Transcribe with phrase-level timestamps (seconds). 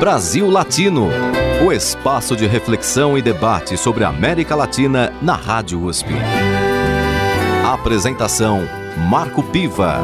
[0.00, 1.10] Brasil Latino,
[1.62, 6.08] o espaço de reflexão e debate sobre a América Latina na Rádio USP.
[7.66, 8.62] Apresentação
[9.10, 9.98] Marco Piva.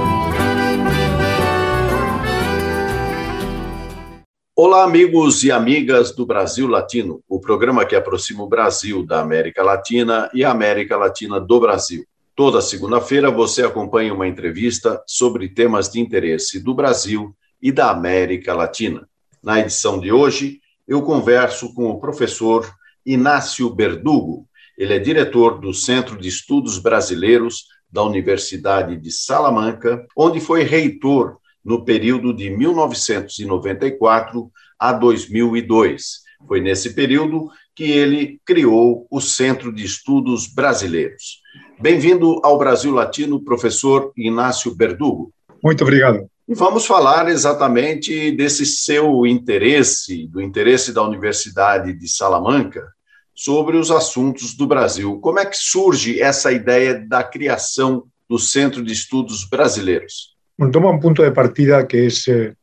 [4.54, 9.62] Olá, amigos e amigas do Brasil Latino, o programa que aproxima o Brasil da América
[9.62, 12.04] Latina e a América Latina do Brasil.
[12.34, 18.52] Toda segunda-feira você acompanha uma entrevista sobre temas de interesse do Brasil e da América
[18.52, 19.08] Latina.
[19.46, 22.68] Na edição de hoje, eu converso com o professor
[23.06, 24.48] Inácio Berdugo.
[24.76, 31.36] Ele é diretor do Centro de Estudos Brasileiros da Universidade de Salamanca, onde foi reitor
[31.64, 36.22] no período de 1994 a 2002.
[36.48, 41.40] Foi nesse período que ele criou o Centro de Estudos Brasileiros.
[41.80, 45.32] Bem-vindo ao Brasil Latino, professor Inácio Berdugo.
[45.62, 46.28] Muito obrigado.
[46.48, 52.86] E vamos falar exatamente desse seu interesse, do interesse da Universidade de Salamanca,
[53.34, 55.18] sobre os assuntos do Brasil.
[55.18, 60.36] Como é que surge essa ideia da criação do Centro de Estudos Brasileiros?
[60.70, 62.54] Toma un punto de partida que es eh,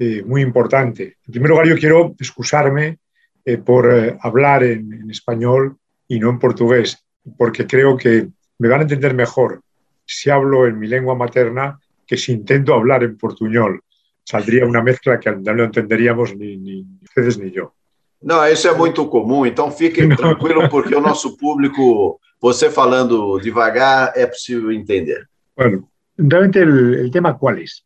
[0.00, 1.16] eh, muy importante.
[1.24, 2.98] En primer lugar, yo quiero excusarme
[3.44, 3.86] eh, por
[4.22, 5.76] hablar en, en, español
[6.08, 6.98] y no en portugués,
[7.38, 9.62] porque creo que me a entender mejor
[10.04, 11.78] si hablo en mi lengua materna
[12.10, 13.80] que si intento hablar en portuñol.
[14.24, 17.72] Saldría una mezcla que no entenderíamos ni, ni ustedes ni yo.
[18.20, 24.12] Não, isso é muito comum, então fiquem tranquilo, porque o nosso público, você falando devagar,
[24.16, 25.26] é possível entender.
[25.56, 25.88] Bueno,
[26.18, 27.84] realmente el, el, tema cuál es.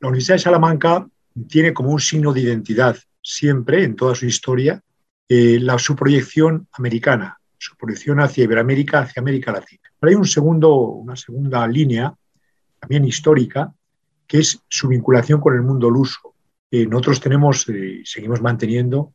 [0.00, 1.06] La Universidad de Salamanca
[1.48, 4.82] tiene como un signo de identidad siempre, en toda su historia,
[5.28, 9.88] eh, la, su proyección americana, su proyección hacia Iberoamérica, hacia América Latina.
[10.00, 12.12] Pero hay un segundo, una segunda línea
[12.82, 13.72] también histórica,
[14.26, 16.34] que es su vinculación con el mundo luso.
[16.70, 19.12] Eh, nosotros tenemos, eh, seguimos manteniendo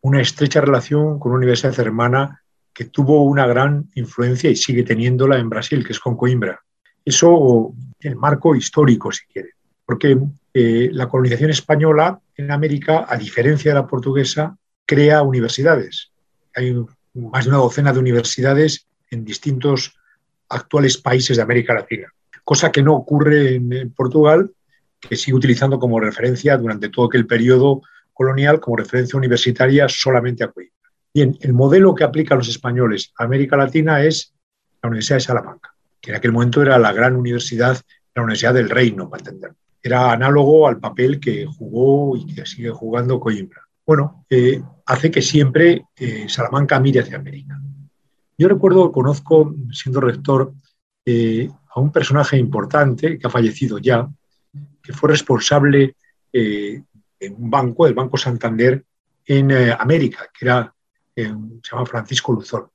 [0.00, 5.38] una estrecha relación con una universidad hermana que tuvo una gran influencia y sigue teniéndola
[5.38, 6.60] en Brasil, que es con Coimbra.
[7.04, 9.50] Eso, el marco histórico, si quiere,
[9.84, 10.18] porque
[10.54, 16.10] eh, la colonización española en América, a diferencia de la portuguesa, crea universidades.
[16.54, 16.74] Hay
[17.14, 19.94] más de una docena de universidades en distintos
[20.48, 22.10] actuales países de América Latina
[22.50, 24.50] cosa que no ocurre en, Portugal,
[24.98, 27.80] que sigue utilizando como referencia durante todo aquel periodo
[28.12, 30.90] colonial, como referencia universitaria solamente a Coimbra.
[31.14, 34.34] Bien, el modelo que aplican los españoles a América Latina es
[34.82, 37.80] la Universidad de Salamanca, que en aquel momento era la gran universidad,
[38.16, 39.52] la Universidad del Reino, para entender.
[39.80, 43.62] Era análogo al papel que jugó y que sigue jugando Coimbra.
[43.86, 47.60] Bueno, eh, hace que siempre eh, Salamanca mire hacia América.
[48.36, 50.52] Yo recuerdo, conozco, siendo rector,
[51.06, 54.08] eh, a un personaje importante que ha fallecido ya,
[54.82, 55.96] que fue responsable
[56.32, 56.82] eh,
[57.18, 58.84] de un banco, el Banco Santander,
[59.26, 60.74] en eh, América, que era,
[61.14, 61.32] eh,
[61.62, 62.68] se llama Francisco Luzón.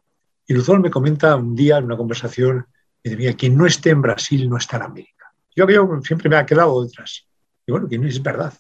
[0.47, 2.67] Y Luzón me comenta un día en una conversación,
[3.03, 5.33] me decía, quien no esté en Brasil no está en América.
[5.55, 5.65] Yo,
[6.03, 7.27] siempre me ha quedado detrás.
[7.65, 8.53] Y bueno, que no es verdad.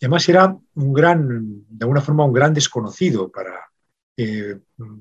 [0.00, 3.68] Y además era un gran, de alguna forma, un gran desconocido para,
[4.16, 4.58] eh,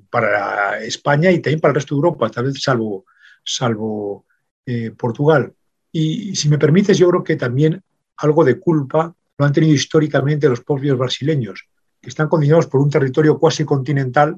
[0.10, 3.06] para España y también para el resto de Europa, tal vez salvo,
[3.44, 4.27] salvo
[4.68, 5.54] eh, Portugal.
[5.94, 7.82] Y si me permites, yo creo que también
[8.18, 11.68] algo de culpa lo han tenido históricamente los propios brasileños,
[12.02, 14.36] que están condicionados por un territorio cuasi continental,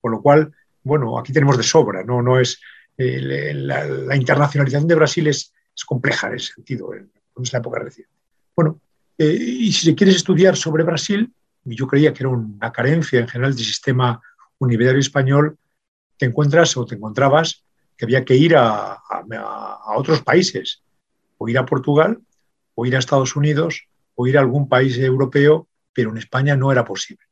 [0.00, 0.50] con lo cual,
[0.82, 2.58] bueno, aquí tenemos de sobra, no, no es
[2.96, 5.52] eh, la, internacionalización de Brasil es,
[5.86, 8.12] compleja en ese sentido, en, en esta época reciente.
[8.56, 8.80] Bueno,
[9.18, 11.30] eh, y si quieres estudiar sobre Brasil,
[11.64, 14.18] yo creía que era una carencia en general del sistema
[14.58, 15.58] universitario español,
[16.16, 17.64] te encuentras o te encontrabas
[17.98, 19.02] que había que ir a,
[19.96, 20.82] otros países,
[21.36, 22.20] o ir a Portugal,
[22.74, 26.70] o ir a Estados Unidos, o ir a algún país europeo, pero en España no
[26.70, 27.24] era posible,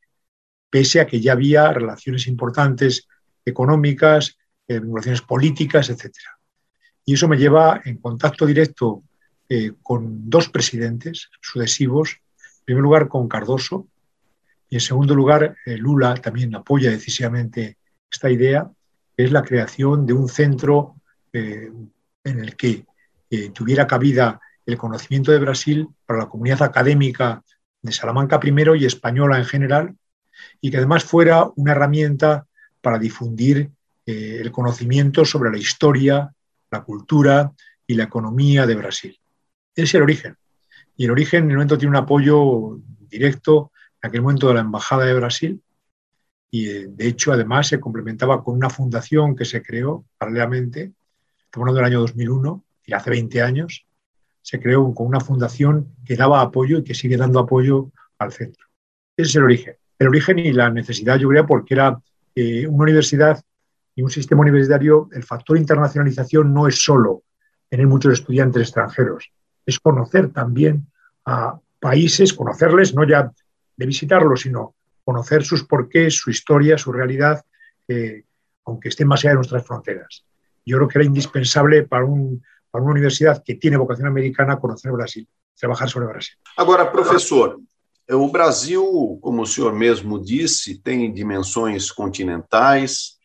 [0.69, 3.07] pese a que ya había relaciones importantes
[3.45, 6.11] económicas, eh, relaciones políticas, etc.
[7.05, 9.03] Y eso me lleva en contacto directo
[9.47, 12.19] eh, con dos presidentes sucesivos,
[12.59, 13.87] en primer lugar con Cardoso,
[14.69, 17.77] y en segundo lugar eh, Lula también apoya decisivamente
[18.11, 18.69] esta idea,
[19.17, 20.95] es la creación de un centro
[21.33, 21.71] eh,
[22.23, 22.85] en el que
[23.29, 27.43] eh, tuviera cabida el conocimiento de Brasil para la comunidad académica
[27.81, 29.95] de Salamanca primero y española en general,
[30.61, 32.45] y que además fuera una herramienta
[32.81, 33.71] para difundir
[34.05, 36.31] eh, el conocimiento sobre la historia,
[36.69, 37.51] la cultura
[37.87, 39.19] y la economía de Brasil.
[39.73, 40.35] Ese es el origen.
[40.95, 42.79] Y el origen en el momento tiene un apoyo
[43.09, 43.71] directo
[44.01, 45.61] en aquel momento de la Embajada de Brasil,
[46.49, 50.93] y de hecho además se complementaba con una fundación que se creó paralelamente,
[51.45, 53.85] estamos hablando del año 2001, y hace 20 años,
[54.41, 58.65] se creó con una fundación que daba apoyo y que sigue dando apoyo al centro.
[59.17, 59.75] Ese es el origen.
[59.99, 61.99] El origen y la necesidad, yo creo, porque era
[62.33, 63.43] eh, una universidad
[63.93, 67.23] y un sistema universitario, el factor internacionalización no es solo
[67.67, 69.31] tener muchos estudiantes extranjeros,
[69.65, 70.87] es conocer también
[71.25, 73.31] a países, conocerles, no ya
[73.75, 74.75] de visitarlos, sino
[75.07, 77.41] conocer sus porqués, su historia, su realidad,
[77.87, 78.25] eh,
[78.65, 80.25] aunque estén más allá de nuestras fronteras.
[80.65, 84.91] Yo creo que era indispensable para, un, para una universidad que tiene vocación americana conocer
[84.91, 85.25] Brasil,
[85.57, 86.35] trabajar sobre Brasil.
[86.57, 87.57] Agora, professor,
[88.09, 88.83] o Brasil,
[89.21, 93.17] como o senhor mesmo disse, tem dimensões continentais,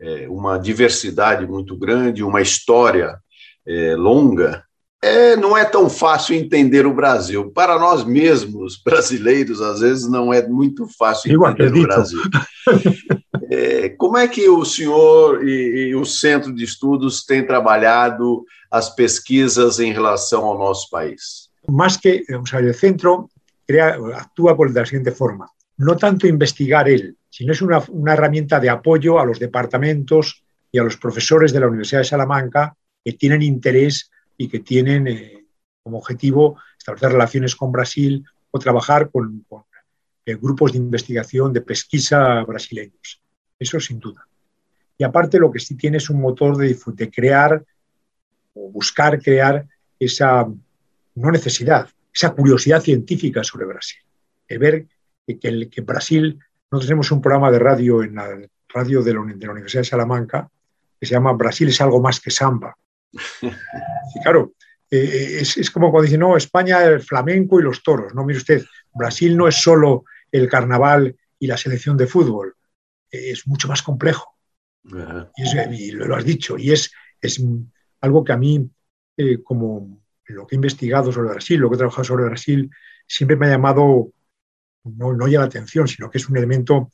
[0.00, 3.16] é, uma diversidade muito grande, uma história
[3.64, 4.64] é, longa,
[5.02, 7.50] é, não é tão fácil entender o Brasil.
[7.50, 11.84] Para nós mesmos, brasileiros, às vezes não é muito fácil Eu entender acredito.
[11.84, 12.20] o Brasil.
[13.50, 18.94] É, como é que o senhor e, e, o Centro de Estudos têm trabalhado as
[18.94, 21.48] pesquisas em relação ao nosso país?
[21.66, 23.30] Mais que, o sea, el centro
[23.66, 25.50] crea, actúa de la siguiente forma.
[25.78, 30.78] No tanto investigar él, sino es una, una herramienta de apoyo a los departamentos y
[30.78, 35.44] a los profesores de la Universidad de Salamanca que tienen interés y que tienen eh,
[35.82, 39.44] como objetivo establecer relaciones con Brasil o trabajar con,
[40.24, 43.20] eh, grupos de investigación, de pesquisa brasileños.
[43.58, 44.26] Eso sin duda.
[44.96, 47.64] Y aparte lo que sí tiene es un motor de, crear
[48.54, 49.66] o buscar crear
[49.98, 50.46] esa
[51.14, 54.00] no necesidad, esa curiosidad científica sobre Brasil.
[54.48, 54.86] De ver
[55.26, 56.38] que, que, el, Brasil,
[56.70, 59.88] nosotros tenemos un programa de radio en la radio de la, de la Universidad de
[59.88, 60.50] Salamanca
[60.98, 62.76] que se llama Brasil es algo más que samba.
[63.12, 64.54] Y claro,
[64.90, 68.14] eh, es, es, como cuando dicen, no, España, el flamenco y los toros.
[68.14, 68.64] No, mire usted,
[68.94, 72.54] Brasil no es solo el carnaval y la selección de fútbol,
[73.10, 74.36] eh, es mucho más complejo.
[75.36, 76.90] Y, es, y, lo has dicho, y es,
[77.20, 77.42] es
[78.00, 78.70] algo que a mí,
[79.16, 82.70] eh, como lo que he investigado sobre Brasil, lo que he trabajado sobre Brasil,
[83.06, 84.12] siempre me ha llamado,
[84.84, 86.90] no, no ya la atención, sino que es un elemento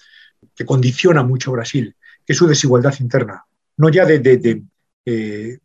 [0.55, 1.95] que condiciona mucho Brasil,
[2.25, 3.45] que es su desigualdad interna,
[3.77, 4.63] no ya de, de, de
[5.05, 5.59] eh,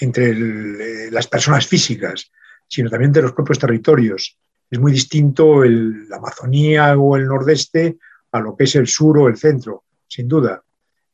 [0.00, 2.30] entre el, las personas físicas,
[2.68, 4.38] sino también de los propios territorios.
[4.70, 7.98] Es muy distinto el, la Amazonía o el nordeste
[8.32, 10.62] a lo que es el sur o el centro, sin duda.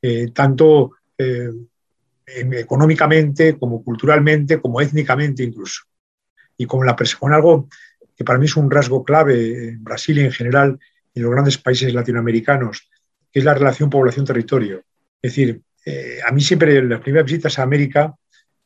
[0.00, 1.50] Eh, tanto eh,
[2.26, 5.82] económicamente como culturalmente, como étnicamente incluso.
[6.56, 7.68] Y con, la, con algo
[8.16, 10.78] que para mí es un rasgo clave en Brasil y en general
[11.14, 12.88] en los grandes países latinoamericanos,
[13.32, 14.82] que es la relación población-territorio.
[15.20, 18.14] Es decir, eh, a mí siempre en las primeras visitas a América,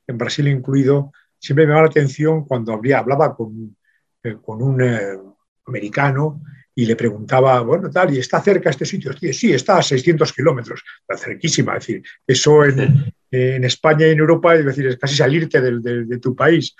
[0.07, 3.77] en Brasil incluido, siempre me llamaba la atención cuando hablaba con,
[4.23, 5.19] eh, con un eh,
[5.67, 6.43] americano
[6.75, 9.13] y le preguntaba, bueno, tal, ¿y está cerca este sitio?
[9.33, 10.83] Sí, está a 600 kilómetros,
[11.17, 11.77] cerquísima.
[11.77, 15.79] Es decir, eso en, en, España y en Europa es decir, es casi salirte de,
[15.79, 16.75] de, de tu país.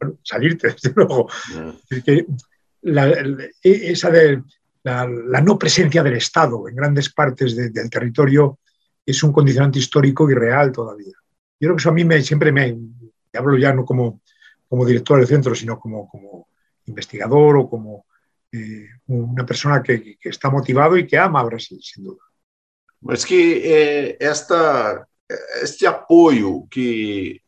[0.00, 1.30] Bueno, salirte, desde luego.
[1.88, 2.26] Es que
[2.82, 3.12] la,
[3.62, 4.42] esa de
[4.82, 8.58] la, la, no presencia del Estado en grandes partes de, del territorio
[9.04, 11.14] es un condicionante histórico y real todavía.
[11.58, 12.76] Yo creo que eso a mí me, siempre me,
[13.32, 14.20] hablo ya no como,
[14.68, 16.48] como director del centro, sino como, como
[16.86, 18.06] investigador o como
[18.52, 22.22] eh, una persona que, que, está motivado y que ama a Brasil, sin duda.
[23.00, 25.06] Mas que eh, esta,
[25.62, 27.40] este apoio que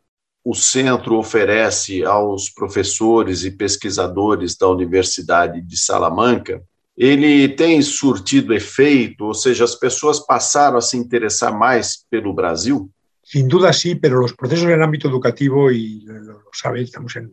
[0.44, 6.62] o centro oferece aos professores e pesquisadores da Universidade de Salamanca,
[6.96, 12.90] ele tem surtido efeito, ou seja, as pessoas passaram a se interessar mais pelo Brasil?
[13.30, 17.14] Sin duda sí, pero los procesos en el ámbito educativo, y lo, lo sabe, estamos
[17.16, 17.30] en,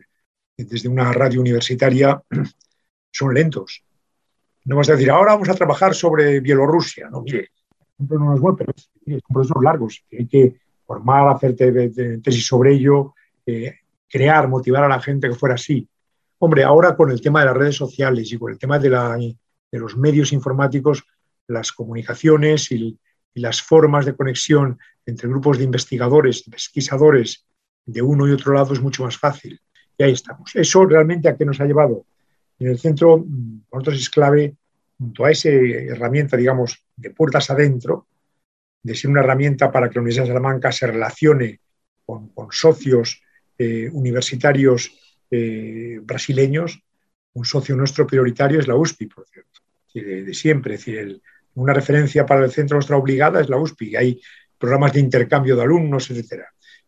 [0.54, 2.22] desde una radio universitaria,
[3.10, 3.82] son lentos.
[4.66, 7.08] No vas a decir, ahora vamos a trabajar sobre Bielorrusia.
[7.08, 7.48] No, mire,
[7.96, 8.56] son
[9.26, 10.04] procesos largos.
[10.12, 13.14] Hay que formar, hacer tesis sobre ello,
[13.46, 13.76] eh,
[14.06, 15.88] crear, motivar a la gente que fuera así.
[16.40, 19.16] Hombre, ahora con el tema de las redes sociales y con el tema de, la,
[19.16, 21.06] de los medios informáticos,
[21.46, 22.98] las comunicaciones y,
[23.36, 27.46] y, las formas de conexión entre grupos de investigadores, de pesquisadores
[27.84, 29.60] de uno y otro lado es mucho más fácil.
[29.96, 30.50] Y ahí estamos.
[30.54, 32.04] Eso realmente a qué nos ha llevado.
[32.58, 34.56] En el centro, para nosotros es clave,
[34.98, 38.06] junto a esa herramienta, digamos, de puertas adentro,
[38.82, 41.60] de ser una herramienta para que la Universidad de Salamanca se relacione
[42.04, 43.22] con, con socios
[43.58, 44.90] eh, universitarios
[45.30, 46.80] eh, brasileños.
[47.34, 49.60] Un socio nuestro prioritario es la USPI, por cierto,
[49.92, 50.74] de, de siempre.
[50.74, 51.22] Es decir, el,
[51.56, 53.96] una referencia para el centro nuestra obligada es la USPI.
[53.96, 54.20] Hay
[54.58, 56.44] programas de intercambio de alumnos, etc.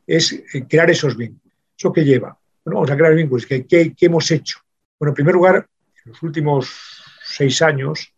[0.06, 1.56] Es eh, crear esos vínculos.
[1.76, 2.38] ¿Eso qué lleva?
[2.64, 3.46] Bueno, vamos a crear vínculos.
[3.46, 4.58] ¿Qué, qué, hemos hecho?
[4.98, 5.66] Bueno, en primer lugar,
[6.04, 8.12] en los últimos seis años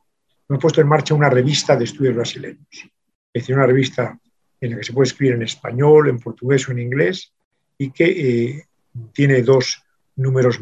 [0.48, 2.66] hemos puesto en marcha una revista de estudios brasileños.
[2.72, 4.18] Es decir, una revista
[4.60, 7.32] en la que se puede escribir en español, en portugués o en inglés
[7.78, 8.64] y que eh,
[9.12, 9.82] tiene dos
[10.16, 10.60] números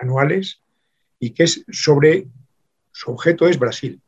[0.00, 0.60] anuales
[1.18, 2.28] y que es sobre
[2.92, 4.00] su objeto es Brasil.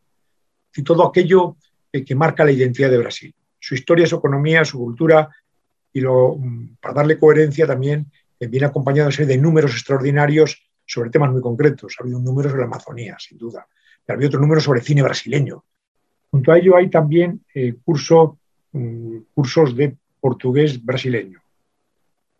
[0.76, 1.56] Y todo aquello
[1.92, 3.34] que marca la identidad de Brasil.
[3.58, 5.30] Su historia, su economía, su cultura
[5.94, 11.40] y mm, para darle coherencia también eh, viene acompañado de números extraordinarios sobre temas muy
[11.40, 11.94] concretos.
[11.98, 13.66] Ha habido un número sobre la Amazonía, sin duda.
[14.08, 15.64] ha habido otro número sobre cine brasileño.
[16.30, 17.74] Junto a ello hay también eh,
[18.72, 21.40] mm, cursos de portugués brasileño,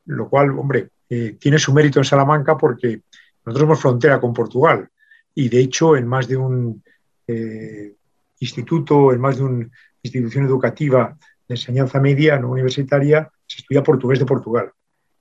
[0.07, 3.03] lo cual, hombre, eh, tiene su mérito en Salamanca porque
[3.47, 4.89] nosotros somos frontera con Portugal
[5.35, 6.83] y de hecho en más de un
[8.45, 9.71] instituto, en más de una
[10.03, 11.17] institución educativa
[11.49, 14.71] de enseñanza media, no universitaria, se estudia portugués de Portugal.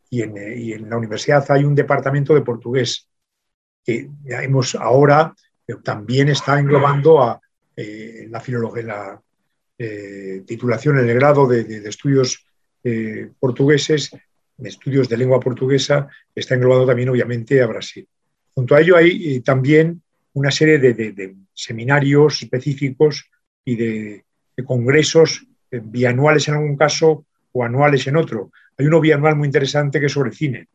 [0.10, 3.08] Y en, en la universidad hay un departamento de portugués
[3.84, 5.34] que hemos ahora
[5.68, 7.39] eh, también está englobando a
[7.75, 9.22] eh, la filología, la
[9.77, 12.46] eh, titulación en el grado de, de, estudios
[13.39, 14.12] portugueses,
[14.58, 18.06] de estudios de lengua portuguesa, está englobando también obviamente a Brasil.
[18.53, 20.02] Junto a ello hay también
[20.33, 23.29] una serie de, seminarios específicos
[23.63, 24.25] y de,
[24.65, 28.51] congresos eh, bianuales en algún caso o anuales en otro.
[28.77, 30.67] Hay uno bianual muy interesante que es sobre cine,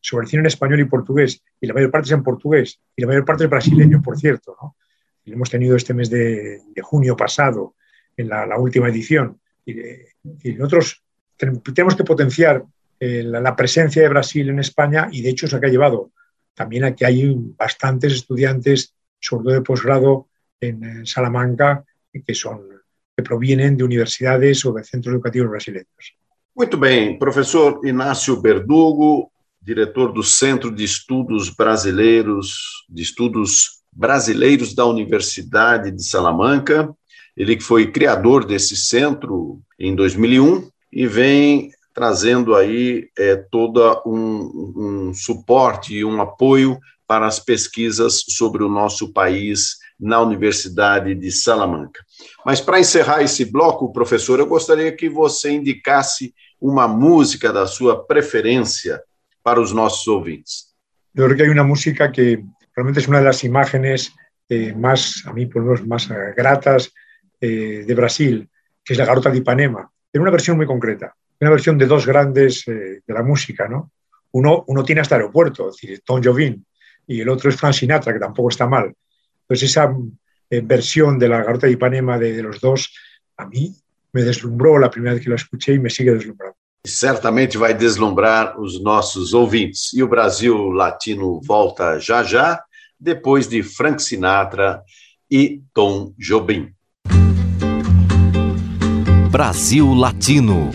[0.00, 3.08] sobre cine en español y portugués, y la mayor parte es en portugués, y la
[3.08, 4.56] mayor parte es brasileño, por cierto.
[4.60, 4.76] ¿no?
[5.24, 7.74] Y lo hemos tenido este mes de, junio pasado,
[8.16, 9.38] en la, última edición.
[9.64, 9.74] Y,
[10.54, 11.02] nosotros
[11.36, 12.64] tenemos que potenciar
[13.00, 16.12] eh, la, presencia de Brasil en España, y de hecho eso que ha llevado
[16.54, 20.28] también a que hay bastantes estudiantes sobre todo de posgrado
[20.60, 21.84] en Salamanca,
[22.24, 22.60] que, son,
[23.16, 26.16] que provienen de universidades ou de centros educativos brasileiros.
[26.54, 29.30] Muito bem, professor Inácio Berdugo,
[29.60, 36.94] diretor do Centro de Estudos Brasileiros, de Estudos Brasileiros da Universidade de Salamanca,
[37.36, 45.08] ele que foi criador desse centro em 2001 e vem trazendo aí é, todo um,
[45.08, 51.30] um suporte e um apoio para as pesquisas sobre o nosso país na Universidade de
[51.30, 52.04] Salamanca.
[52.44, 58.04] Mas para encerrar esse bloco, professor, eu gostaria que você indicasse uma música da sua
[58.04, 59.02] preferência
[59.42, 60.66] para os nossos ouvintes.
[61.14, 62.44] Eu creo que hay uma música que
[62.74, 64.12] realmente es una de las imágenes
[64.48, 64.74] eh,
[65.24, 66.92] a mí por menos, más gratas
[67.40, 68.48] eh, de Brasil,
[68.84, 69.90] que es la Garota de Ipanema.
[70.10, 73.92] Tiene una versión muy concreta, una versión de dos grandes eh, de la música, ¿no?
[74.32, 76.62] Uno, uno tiene hasta aeropuerto, es decir, Tom Jobim,
[77.06, 78.92] y el otro es Frank Sinatra, que tampoco está mal.
[79.42, 79.94] Entonces esa
[80.50, 82.92] eh, versión de la Garota de Ipanema de, de, los dos,
[83.36, 83.74] a mí
[84.12, 86.56] me deslumbrou la primera vez que la escuché y me sigue deslumbrando.
[86.86, 89.92] Certamente vai deslumbrar os nossos ouvintes.
[89.92, 92.62] E o Brasil Latino volta já já,
[92.98, 94.82] depois de Frank Sinatra
[95.28, 96.72] e Tom Jobim.
[99.30, 100.70] Brasil Latino.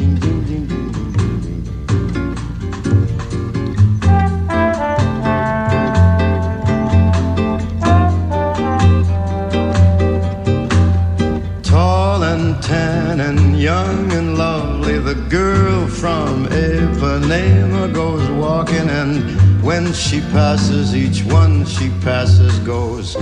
[15.15, 19.23] Girl from Ipanema goes walking, and
[19.63, 23.15] when she passes, each one she passes goes.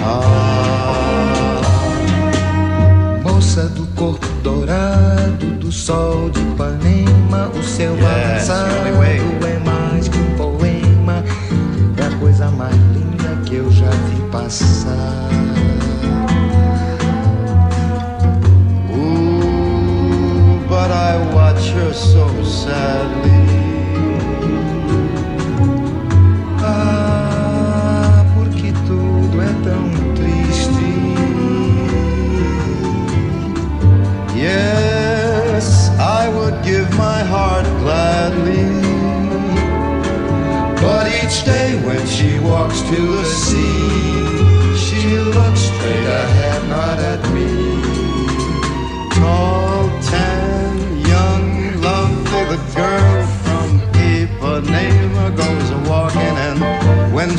[0.00, 1.12] Ah.
[3.22, 8.04] Moça do corpo dourado, do sol de Ipanema, o seu yes,
[8.48, 9.02] avançado
[9.46, 11.24] é mais que um poema,
[11.96, 15.21] é a coisa mais linda que eu já vi passar.
[21.94, 23.42] So sadly.
[26.60, 27.32] Ah.
[34.42, 38.66] Yes, I would give my heart gladly.
[40.82, 43.71] But each day when she walks to the sea,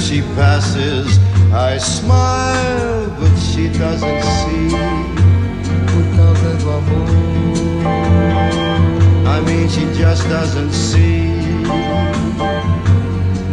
[0.03, 1.17] she passes,
[1.53, 4.69] I smile, but she doesn't see.
[5.87, 7.09] Por causa do amor,
[9.27, 11.31] I mean, she just doesn't see.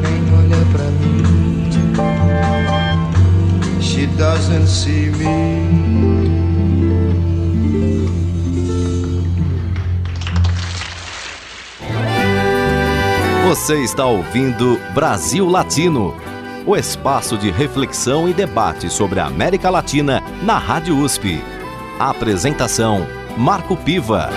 [0.03, 1.71] Nem olha pra mim,
[3.81, 5.61] she doesn't see me.
[13.49, 16.15] Você está ouvindo Brasil Latino,
[16.67, 21.41] o espaço de reflexão e debate sobre a América Latina na Rádio USP.
[21.99, 24.29] Apresentação: Marco Piva.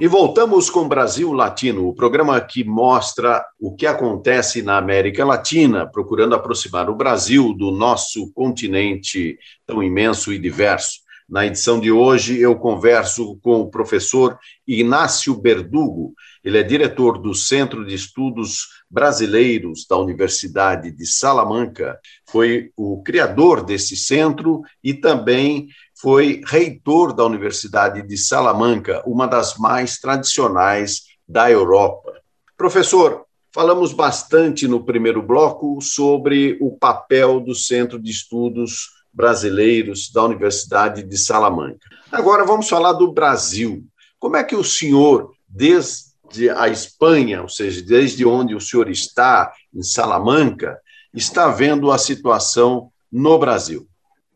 [0.00, 5.86] E voltamos com Brasil Latino, o programa que mostra o que acontece na América Latina,
[5.86, 11.04] procurando aproximar o Brasil do nosso continente tão imenso e diverso.
[11.28, 16.12] Na edição de hoje, eu converso com o professor Inácio Berdugo.
[16.44, 21.98] Ele é diretor do Centro de Estudos Brasileiros da Universidade de Salamanca.
[22.30, 25.66] Foi o criador desse centro e também
[26.00, 32.12] foi reitor da Universidade de Salamanca, uma das mais tradicionais da Europa.
[32.56, 40.22] Professor, falamos bastante no primeiro bloco sobre o papel do Centro de Estudos Brasileiros da
[40.22, 41.88] Universidade de Salamanca.
[42.12, 43.84] Agora vamos falar do Brasil.
[44.20, 46.13] Como é que o senhor, desde
[46.56, 50.78] a Espanha, ou seja, desde onde o senhor está, em Salamanca,
[51.12, 53.88] está vendo a situação no Brasil?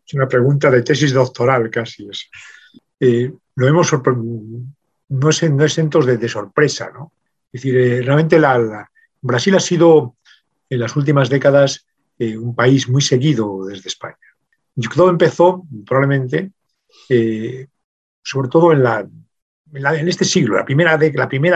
[0.09, 2.09] es una pregunta de tesis doctoral casi.
[2.09, 2.31] Es.
[2.99, 3.93] Eh, lo hemos
[5.11, 7.13] no es, no exentos de, de, sorpresa, ¿no?
[7.53, 8.91] Es decir, eh, realmente la, la,
[9.21, 10.17] Brasil ha sido
[10.71, 11.87] en las últimas décadas
[12.19, 14.17] eh, un país muy seguido desde España.
[14.77, 16.53] Y todo empezó probablemente,
[17.09, 17.67] eh,
[18.23, 19.07] sobre todo en, la,
[19.73, 21.11] en, este siglo, la primera, de,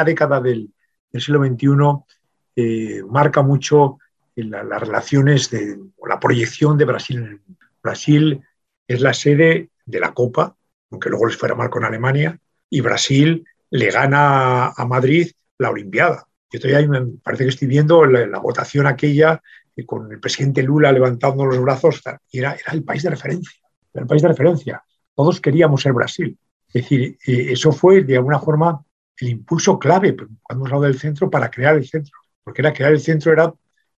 [0.04, 0.70] década del,
[1.12, 3.98] siglo XXI marca mucho
[4.34, 7.60] las relaciones de la proyección de Brasil en el mundo.
[7.82, 8.40] Brasil
[8.86, 10.56] es la sede de la Copa,
[10.90, 12.38] aunque luego les fuera mal con Alemania,
[12.70, 16.26] y Brasil le gana a Madrid la Olimpiada.
[16.50, 19.42] Yo todavía me parece que estoy viendo la, votación aquella
[19.86, 23.60] con el presidente Lula levantando los brazos, y era, era el país de referencia,
[23.92, 24.82] era el país de referencia.
[25.14, 26.36] Todos queríamos ser Brasil.
[26.72, 28.82] Es decir, eh, eso fue de alguna forma
[29.18, 32.18] el impulso clave, cuando hablado del centro, para crear el centro.
[32.42, 33.52] Porque era crear el centro era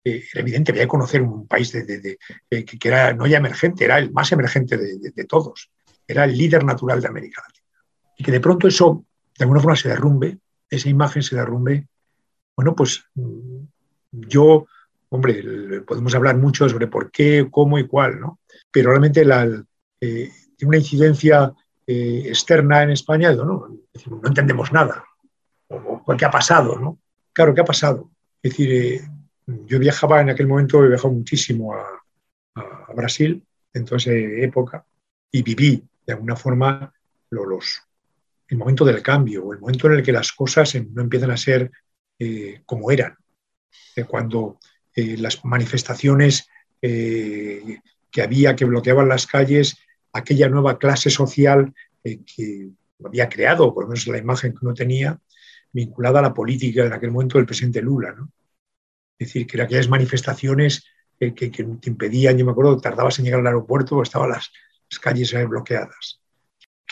[0.04, 2.18] eh, evidente, había que conocer un país de,
[2.50, 5.70] eh, que, era no ya emergente, era el más emergente de, todos,
[6.08, 7.66] era el líder natural de América Latina.
[8.16, 9.04] Y que de pronto eso,
[9.38, 10.38] de alguna forma, se derrumbe,
[10.68, 11.86] esa imagen se derrumbe,
[12.56, 13.64] bueno, pues mm,
[14.10, 14.66] yo,
[15.10, 18.40] hombre, podemos hablar mucho sobre por qué, cómo y cuál, ¿no?
[18.70, 19.46] Pero realmente la,
[20.00, 20.32] tiene
[20.62, 21.52] una incidencia
[21.92, 23.68] eh, externa en España, ¿no?
[24.08, 25.04] no entendemos nada.
[25.68, 26.78] O, ¿Qué ha pasado?
[26.78, 26.98] ¿no?
[27.32, 28.10] Claro, ¿qué ha pasado?
[28.42, 29.00] Es decir, eh,
[29.66, 31.84] yo viajaba en aquel momento, he viajado muchísimo a,
[32.54, 33.42] a Brasil
[33.74, 34.84] en toda esa época
[35.30, 36.92] y viví de alguna forma
[37.30, 37.82] lo, los,
[38.48, 41.70] el momento del cambio, el momento en el que las cosas no empiezan a ser
[42.18, 43.16] eh, como eran,
[43.96, 44.58] eh, cuando
[44.94, 46.48] eh, las manifestaciones
[46.80, 47.78] eh,
[48.10, 49.78] que había, que bloqueaban las calles,
[50.12, 51.72] aquella nueva clase social
[52.04, 52.70] eh, que
[53.04, 55.18] había creado, por lo menos la imagen que uno tenía,
[55.72, 58.12] vinculada a la política en aquel momento del presidente Lula.
[58.12, 58.30] ¿no?
[59.18, 60.84] Es decir, que eran aquellas manifestaciones
[61.18, 64.30] que, que, que, te impedían, yo me acuerdo, tardabas en llegar al aeropuerto o estaban
[64.30, 64.50] las,
[64.90, 66.20] las calles bloqueadas.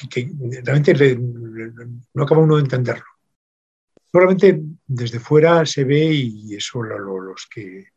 [0.09, 0.30] Que,
[0.62, 3.04] realmente no acaba uno de entenderlo.
[4.11, 7.88] Solamente desde fuera se ve, y eso lo, lo, los que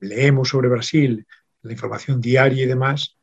[0.00, 1.26] leemos sobre Brasil,
[1.62, 3.16] la información diaria y demás,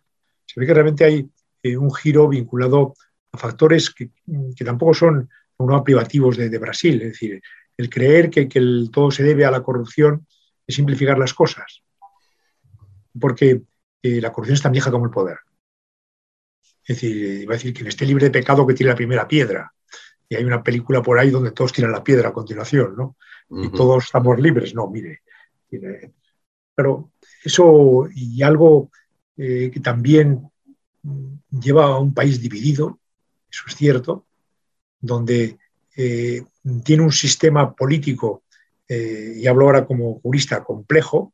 [0.57, 1.29] se ve que realmente hay
[1.61, 2.95] eh, un giro vinculado
[3.31, 4.09] a factores que,
[4.55, 7.39] que tampoco son no privativos de, de, Brasil, es decir,
[7.77, 10.25] el creer que, que el, todo se debe a la corrupción
[10.65, 11.83] es simplificar las cosas,
[13.19, 13.61] porque
[14.01, 15.37] eh, la corrupción es tan vieja como el poder.
[16.83, 19.71] Es decir, iba a decir que esté libre de pecado que tire la primera piedra.
[20.27, 23.15] Y hay una película por ahí donde todos tiran la piedra a continuación, ¿no?
[23.49, 23.65] Uh -huh.
[23.67, 24.73] Y todos estamos libres.
[24.73, 25.21] No, mire.
[25.69, 26.13] mire.
[26.73, 27.11] Pero
[27.43, 28.89] eso y algo
[29.37, 30.49] eh, que también
[31.51, 32.99] lleva a un país dividido,
[33.49, 34.25] eso es cierto,
[34.99, 35.59] donde
[35.95, 36.43] eh,
[36.83, 38.43] tiene un sistema político,
[38.87, 41.33] eh, y hablo ahora como jurista, complejo,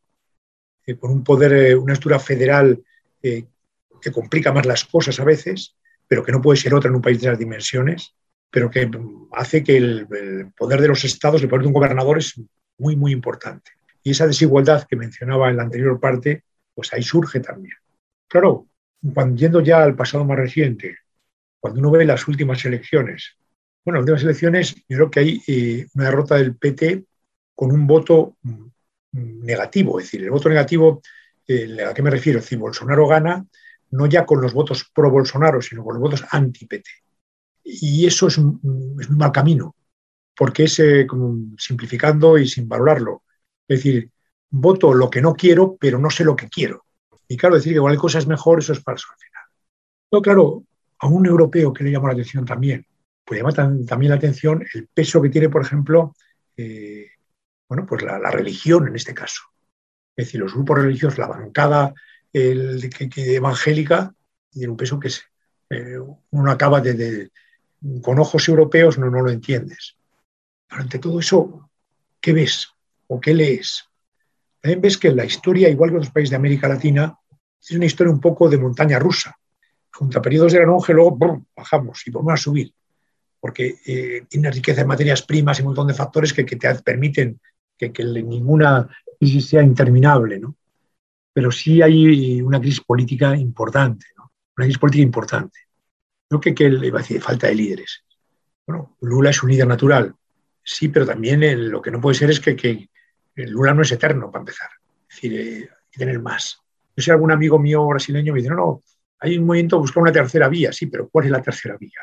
[0.99, 2.83] con un poder, una estructura federal
[3.21, 7.01] que complica más las cosas a veces, pero que no puede ser otra en un
[7.01, 8.15] país de esas dimensiones,
[8.49, 8.91] pero que
[9.31, 12.37] hace que el, el poder de los estados, el poder de un gobernador es
[12.77, 13.71] muy, muy importante.
[14.03, 16.43] Y esa desigualdad que mencionaba en la anterior parte,
[16.75, 17.77] pues ahí surge también.
[18.33, 18.67] Claro,
[19.13, 20.97] cuando yendo ya al pasado más reciente,
[21.59, 23.37] cuando uno ve las últimas elecciones,
[23.85, 27.05] bueno, las últimas elecciones, yo creo que hay eh, una derrota del PT
[27.53, 28.37] con un voto
[29.11, 29.99] negativo.
[29.99, 31.03] Es decir, el voto negativo,
[31.47, 32.39] eh, ¿a qué me refiero?
[32.39, 33.45] Decir, Bolsonaro gana
[33.91, 36.89] no ya con los votos pro Bolsonaro, sino con los votos anti-PT.
[37.65, 39.75] Y eso es un, es un, mal camino,
[40.35, 43.21] porque es eh, como simplificando y sin valorarlo.
[43.67, 44.09] Es decir,
[44.49, 46.83] voto lo que no quiero, pero no sé lo que quiero.
[47.33, 49.43] Y claro, decir que igual cosa es mejor, eso es falso al final.
[50.11, 50.63] No, claro,
[50.99, 52.85] a un europeo que le llama la atención también,
[53.25, 56.13] pues llama también la atención el peso que tiene, por ejemplo,
[56.55, 57.07] eh,
[57.67, 59.41] bueno, pues la, religión en este caso.
[60.15, 61.95] Es decir, los grupos religiosos, la bancada
[62.31, 64.13] el, que, que evangélica,
[64.51, 65.09] tiene un peso que
[65.71, 65.97] eh,
[66.29, 67.31] uno acaba de,
[68.03, 69.97] con ojos europeos no, no lo entiendes.
[70.67, 71.67] Pero ante todo eso,
[72.21, 72.69] ¿qué ves
[73.07, 73.85] o qué lees?
[74.63, 77.17] También ves que la historia, igual que otros países de América Latina,
[77.69, 79.37] es una historia un poco de montaña rusa.
[79.91, 82.73] Junto a periodos de gran luego bajamos y volvemos a subir,
[83.39, 87.39] porque eh, tiene riqueza de materias primas y un montón de factores que, te permiten
[87.77, 90.55] que, que, ninguna crisis sea interminable, ¿no?
[91.31, 94.31] Pero sí hay una crisis política importante, ¿no?
[94.57, 95.59] Una crisis política importante.
[96.31, 98.03] No que, que va a decir falta de líderes.
[98.65, 100.15] Bueno, Lula es un líder natural,
[100.63, 102.89] sí, pero también lo que no puede ser es que, que
[103.35, 104.69] Lula no es eterno, para empezar.
[105.09, 106.62] Es decir, eh, hay que tener más.
[106.95, 108.83] Yo sé, algún amigo mío brasileño me dice, no, no,
[109.19, 110.73] hay un movimiento de buscar una tercera vía.
[110.73, 112.01] Sí, pero ¿cuál es la tercera vía?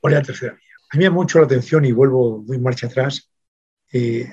[0.00, 0.74] ¿Cuál es la tercera vía?
[0.92, 3.30] A mí me ha mucho la atención, y vuelvo, muy marcha atrás,
[3.92, 4.28] eh,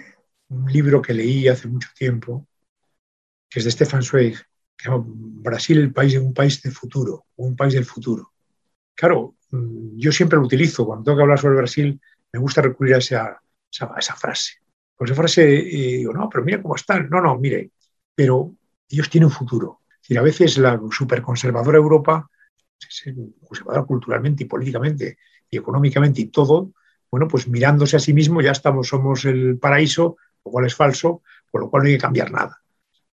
[0.49, 2.47] un libro que leí hace mucho tiempo,
[3.47, 4.35] que es de Stefan Zweig,
[4.75, 8.33] que se llama Brasil, el país, un país del futuro, un país del futuro.
[8.95, 10.85] Claro, mm, yo siempre lo utilizo.
[10.85, 12.01] Cuando tengo que hablar sobre Brasil,
[12.33, 13.39] me gusta recurrir a esa,
[13.71, 14.53] esa, frase.
[14.95, 17.07] Pues esa frase, eh, digo, no, pero mira cómo están.
[17.09, 17.71] No, no, mire,
[18.15, 18.55] pero
[18.89, 19.81] ellos tienen futuro.
[20.15, 22.29] A veces la superconservadora Europa,
[23.45, 25.17] conservadora culturalmente y políticamente
[25.49, 26.71] y económicamente y todo,
[27.09, 31.23] bueno, pues mirándose a sí mismo ya estamos, somos el paraíso, lo cual es falso,
[31.51, 32.61] con lo cual no hay que cambiar nada.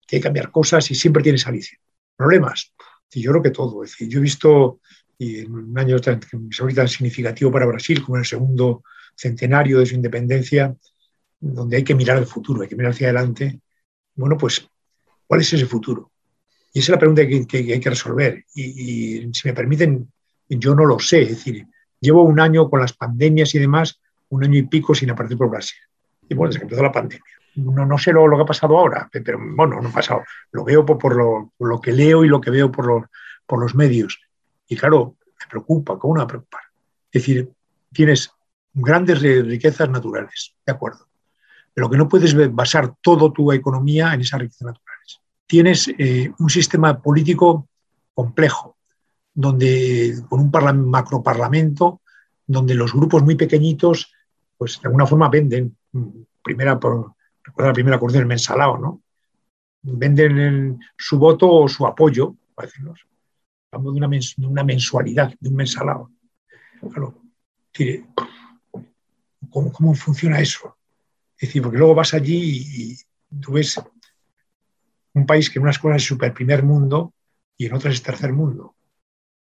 [0.01, 1.79] Hay que cambiar cosas y siempre tiene salicio.
[2.15, 2.73] ¿Problemas?
[3.11, 3.83] Y yo creo que todo.
[3.83, 4.79] Yo he visto
[5.17, 8.83] y en un año tan, tan significativo para Brasil, como en el segundo
[9.15, 10.75] centenario de su independencia,
[11.39, 13.61] donde hay que mirar al futuro, hay que mirar hacia adelante.
[14.15, 14.69] Bueno, pues,
[15.27, 16.11] ¿cuál es ese futuro?
[16.73, 18.45] Y esa es la pregunta que, hay que resolver.
[18.55, 20.11] Y, si me permiten,
[20.49, 21.23] yo no lo sé.
[21.23, 21.65] Es decir,
[21.99, 25.49] llevo un año con las pandemias y demás, un año y pico sin aparecer por
[25.49, 25.77] Brasil.
[26.29, 27.25] Y bueno, desde que empezó la pandemia.
[27.55, 30.21] No, no sé lo, que ha pasado ahora, pero bueno, no ha pasado.
[30.51, 33.09] Lo veo por, lo, que leo y lo que veo por
[33.59, 34.21] los, medios.
[34.67, 36.61] Y claro, me preocupa, ¿cómo no me preocupar?
[37.11, 37.49] Es decir,
[37.91, 38.29] tienes
[38.73, 41.07] grandes riquezas naturales, de acuerdo.
[41.73, 44.86] Pero que no puedes basar toda tu economía en esas riquezas naturales.
[45.47, 47.69] Tienes eh, un sistema político
[48.13, 48.77] complejo,
[49.33, 52.01] donde con un macroparlamento,
[52.45, 54.13] donde los grupos muy pequeñitos,
[54.57, 55.77] pues de alguna forma venden.
[56.43, 59.01] Primera, por, recuerda la primera cuestión del mensalado, ¿no?
[59.81, 63.07] Venden su voto o su apoyo, para decirnos
[63.71, 63.93] Hablamos
[64.37, 66.11] de una, mensualidad, de un mensalado.
[66.79, 67.21] Claro,
[69.49, 70.77] ¿cómo, ¿cómo, funciona eso?
[71.37, 72.97] Es decir, porque luego vas allí y,
[73.41, 73.79] tú ves
[75.17, 77.13] un país que en unas cosas es super primer mundo
[77.57, 78.75] y en otras es tercer mundo.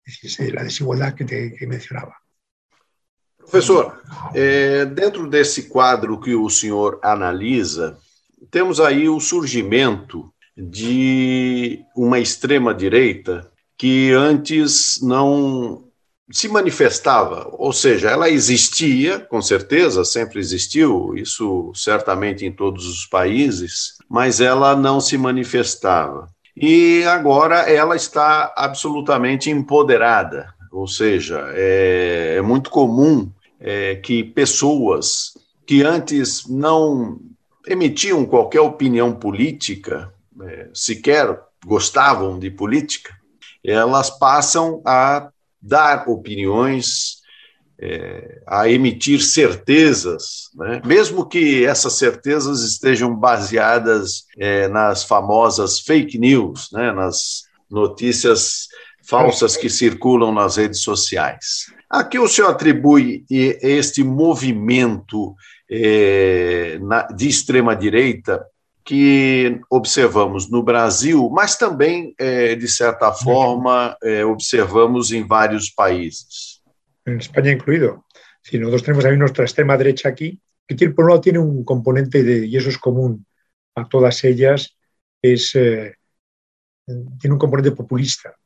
[0.05, 2.17] Es decir, la desigualdad que, te, que mencionaba.
[3.39, 4.03] Professor,
[4.35, 7.97] é, dentro desse quadro que o senhor analisa,
[8.51, 15.86] temos aí o surgimento de uma extrema-direita que antes não
[16.31, 23.07] se manifestava, ou seja, ela existia, com certeza, sempre existiu, isso certamente em todos os
[23.07, 26.29] países, mas ela não se manifestava.
[26.57, 35.33] E agora ela está absolutamente empoderada, ou seja, é, é muito comum é, que pessoas
[35.65, 37.21] que antes não
[37.67, 40.13] emitiam qualquer opinião política,
[40.43, 43.15] é, sequer gostavam de política,
[43.65, 45.31] elas passam a
[45.67, 47.17] dar opiniões,
[47.79, 50.81] é, a emitir certezas, né?
[50.85, 56.91] mesmo que essas certezas estejam baseadas é, nas famosas fake news, né?
[56.93, 58.69] nas notícias
[59.03, 61.67] falsas que circulam nas redes sociais.
[61.89, 65.35] A que o senhor atribui este movimento
[65.71, 66.79] é,
[67.15, 68.45] de extrema-direita
[68.87, 76.63] que observamos no Brasil, mas também, eh, de certa forma, eh, observamos en varios países.
[77.05, 78.05] En España incluido.
[78.43, 81.65] Si nosotros tenemos también nuestra extrema derecha aquí, que tiene, por un lado tiene un
[81.65, 83.27] componente, de, y eso es común
[83.75, 84.77] a todas ellas,
[85.21, 85.97] es, eh,
[86.87, 88.37] tiene un componente populista.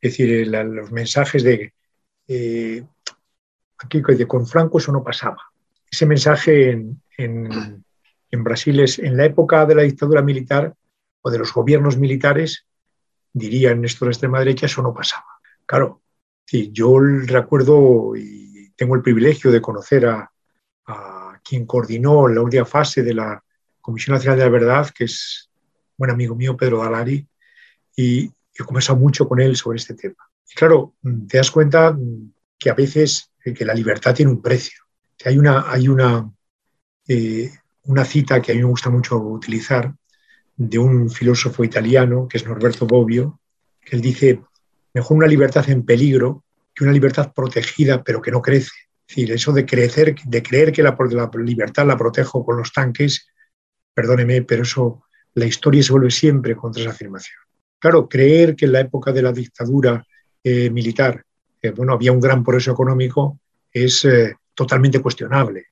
[0.00, 1.74] Es decir, los mensajes de,
[3.78, 5.42] aquí con Franco eso no pasaba.
[5.90, 7.84] Ese mensaje en en
[8.44, 10.74] Brasil es en la época de la dictadura militar
[11.22, 12.66] o de los gobiernos militares,
[13.32, 15.26] dirían esto de la extrema derecha, eso no pasaba.
[15.64, 16.02] Claro,
[16.46, 20.30] yo recuerdo y tengo el privilegio de conocer a,
[21.42, 23.40] quien coordinó la última fase de la
[23.80, 25.48] Comisión Nacional de la Verdad, que es
[25.90, 27.24] un buen amigo mío, Pedro Dalari,
[27.94, 30.28] y he conversado mucho con él sobre este tema.
[30.50, 30.94] Y claro,
[31.28, 31.96] te das cuenta
[32.58, 34.82] que a veces que la libertad tiene un precio.
[35.24, 36.28] hay una, hay una
[37.06, 37.52] eh,
[37.86, 39.94] una cita que a mí me gusta mucho utilizar
[40.56, 43.40] de un filósofo italiano, que es Norberto Bobbio,
[43.80, 44.40] que él dice,
[44.94, 46.44] mejor una libertad en peligro
[46.74, 48.72] que una libertad protegida pero que no crece.
[49.08, 52.72] Es decir, eso de creer, de creer que la, la libertad la protejo con los
[52.72, 53.28] tanques,
[53.94, 57.38] perdóneme, pero eso, la historia se vuelve siempre contra esa afirmación.
[57.78, 60.04] Claro, creer que en la época de la dictadura
[60.42, 61.22] eh, militar,
[61.62, 63.40] eh, bueno, había un gran progreso económico,
[63.72, 65.66] es eh, totalmente cuestionable.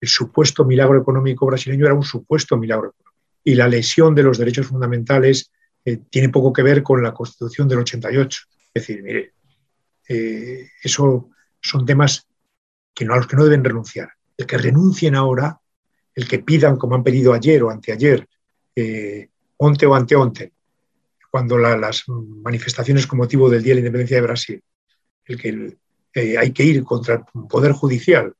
[0.00, 3.12] El supuesto milagro económico brasileño era un supuesto milagro económico.
[3.44, 5.50] Y la lesión de los derechos fundamentales
[6.10, 8.40] tiene poco que ver con la Constitución del 88.
[8.72, 9.34] Es decir, mire,
[10.82, 11.30] eso
[11.60, 12.26] son temas
[12.94, 14.10] que no, a los que no deben renunciar.
[14.36, 15.58] El que renuncien ahora,
[16.14, 18.26] el que pidan, como han pedido ayer o anteayer,
[19.58, 20.52] onte o anteonte,
[21.30, 24.62] cuando las manifestaciones con motivo del Día de la Independencia de Brasil,
[25.24, 25.76] el que
[26.14, 28.32] eh, hay que ir contra el Poder Judicial,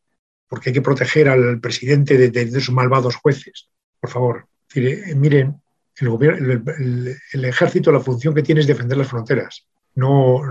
[0.48, 3.68] porque hay que proteger al presidente de, esos malvados jueces.
[4.00, 5.60] Por favor, eh, miren,
[6.00, 10.42] el, ejército la función que tiene es defender las fronteras, no,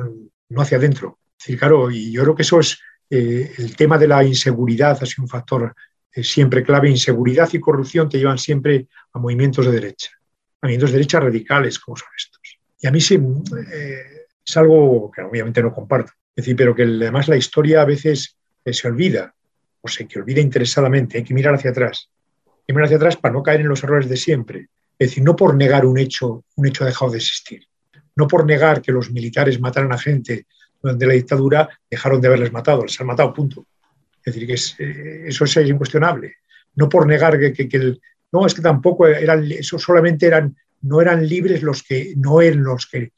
[0.49, 1.19] no hacia adentro.
[1.57, 2.79] claro, y yo creo que eso es
[3.09, 5.75] eh, el tema de la inseguridad, ha sido un factor
[6.11, 6.89] siempre clave.
[6.89, 10.11] Inseguridad y corrupción te llevan siempre a movimientos de derecha
[10.63, 12.41] movimientos de derecha radicales como son estos.
[12.79, 16.13] Y a mí sí, eh, es algo que obviamente no comparto.
[16.35, 19.35] Es decir, pero que además la historia a veces eh, se olvida,
[19.83, 22.09] o se que olvida interesadamente, hay que mirar hacia atrás.
[22.45, 24.69] Hay que mirar hacia atrás para no caer en los errores de siempre.
[24.97, 27.67] Es decir, no por negar un hecho, un hecho ha dejado de existir.
[28.15, 30.47] No por negar que los militares mataron a gente
[30.81, 33.67] durante la dictadura, dejaron de haberles matado, les han matado, punto.
[34.23, 36.37] Es decir, que eh, eso es incuestionable.
[36.75, 40.55] No por negar que, que, que, el, no, es que tampoco eran, eso solamente eran,
[40.81, 43.11] no eran libres los que, no eran los que,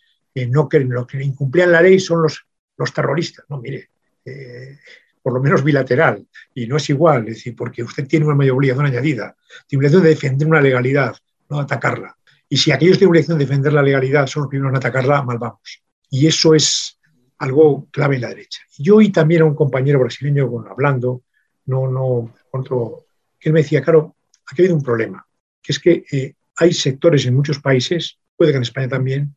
[0.47, 2.43] no, que, los que incumplían la ley son los,
[2.75, 3.45] los terroristas.
[3.49, 3.89] No, mire,
[4.25, 4.79] eh,
[5.25, 8.57] por lo menos bilateral, y no es igual, es decir, porque usted tiene una mayor
[8.57, 9.35] obligación añadida,
[9.65, 11.15] tiene obligación de defender una legalidad,
[11.49, 12.15] no atacarla.
[12.47, 15.39] Y si aquellos tienen obligación de defender la legalidad son los primeros en atacarla, mal
[15.39, 15.81] vamos.
[16.11, 16.99] Y eso es
[17.39, 18.61] algo clave en la derecha.
[18.77, 21.23] Yo y también a un compañero brasileño hablando,
[21.65, 23.07] no, no, otro,
[23.39, 25.25] que él me decía, claro, aquí ha habido un problema,
[25.59, 29.35] que es que eh, hay sectores en muchos países, puede que en España también,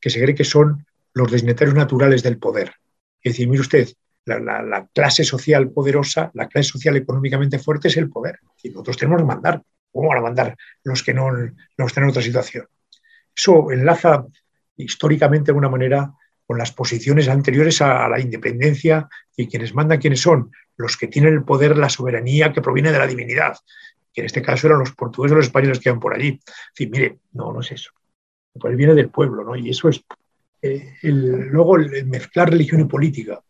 [0.00, 2.74] que se cree que son los destinatarios naturales del poder.
[3.20, 3.88] Es decir, mire usted,
[4.26, 8.38] la, clase social poderosa, la clase social económicamente fuerte es el poder.
[8.62, 9.62] Y nosotros tenemos que mandar.
[9.92, 12.66] ¿Cómo van a mandar los que no, no están en otra situación?
[13.36, 14.26] Eso enlaza
[14.76, 16.12] históricamente de alguna manera
[16.46, 21.34] con las posiciones anteriores a, la independencia y quienes mandan, quiénes son, los que tienen
[21.34, 23.56] el poder, la soberanía que proviene de la divinidad
[24.14, 26.40] que en este caso eran los portugueses o los españoles que iban por allí.
[26.78, 27.90] En mire, no, no es eso.
[28.54, 29.56] El poder viene del pueblo, ¿no?
[29.56, 30.04] Y eso es,
[30.62, 33.42] eh, luego el mezclar religión y política.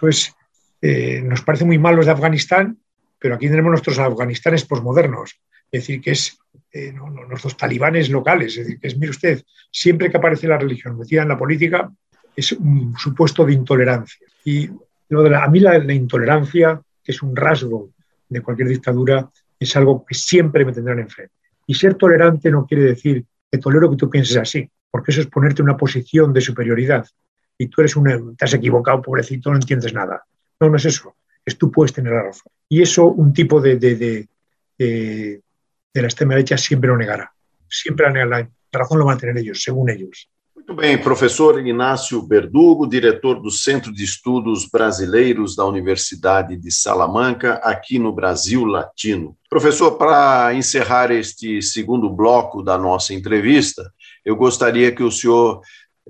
[0.00, 0.34] Esto es,
[0.80, 2.78] eh, nos parece muy mal los de Afganistán,
[3.18, 5.38] pero aquí tenemos nuestros Afganistanes posmodernos.
[5.70, 6.38] Es decir, que es
[6.72, 8.56] eh, nuestros talibanes locales.
[8.56, 11.92] Es decir, que es, mire usted, siempre que aparece la religión metida en la política,
[12.34, 14.26] es un supuesto de intolerancia.
[14.42, 14.70] Y
[15.10, 17.90] lo de a mí la, la, intolerancia, que es un rasgo
[18.26, 21.34] de cualquier dictadura, es algo que siempre me tendrán enfrente.
[21.66, 25.26] Y ser tolerante no quiere decir que tolero que tú pienses así, porque eso es
[25.26, 27.06] ponerte en una posición de superioridad.
[27.60, 30.24] Y tú eres un, te has equivocado, pobrecito, no entiendes nada.
[30.58, 31.14] No, no es eso.
[31.44, 32.50] Es tú puedes tener la razón.
[32.70, 34.28] Y eso un tipo de, de, de,
[34.78, 35.42] de,
[35.92, 37.30] la extrema derecha siempre lo negará.
[37.68, 40.26] Siempre la, la razón lo van a tener ellos, según ellos.
[40.56, 47.60] Muito bem, professor Inácio Berdugo, diretor do Centro de Estudos Brasileiros da Universidade de Salamanca,
[47.62, 49.36] aqui no Brasil Latino.
[49.50, 53.92] Professor, para encerrar este segundo bloco da nossa entrevista,
[54.24, 55.60] eu gostaria que o senhor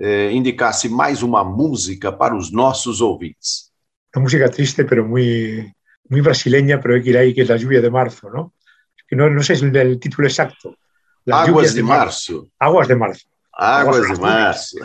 [0.01, 3.71] eh, indicasse mais uma música para os nossos ouvintes.
[4.17, 5.71] Uma música triste, pero muy,
[6.09, 8.55] muy brasileña, pero hay que ahí, que es La Lluvia de Marzo, ¿no?
[9.07, 10.75] Que no, no sé el título exacto.
[11.27, 12.49] Las Águas de, marzo.
[12.59, 13.27] Aguas de Marzo.
[13.53, 14.79] Águas de março.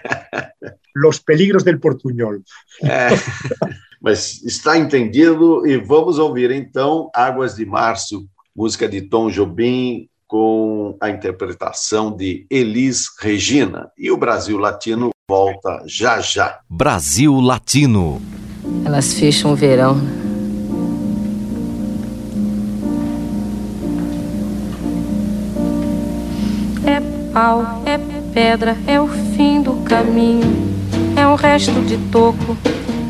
[0.94, 2.42] Los peligros del portunhol.
[2.82, 3.08] É,
[4.00, 10.96] mas está entendido e vamos ouvir então Águas de Março, música de Tom Jobim com
[10.98, 13.90] a interpretação de Elis Regina.
[13.98, 16.60] E o Brasil Latino volta já já.
[16.70, 18.18] Brasil Latino.
[18.82, 20.00] Elas fecham o verão.
[26.86, 26.98] É
[27.34, 27.98] pau, é
[28.32, 30.50] pedra, é o fim do caminho.
[31.14, 32.56] É um resto de toco,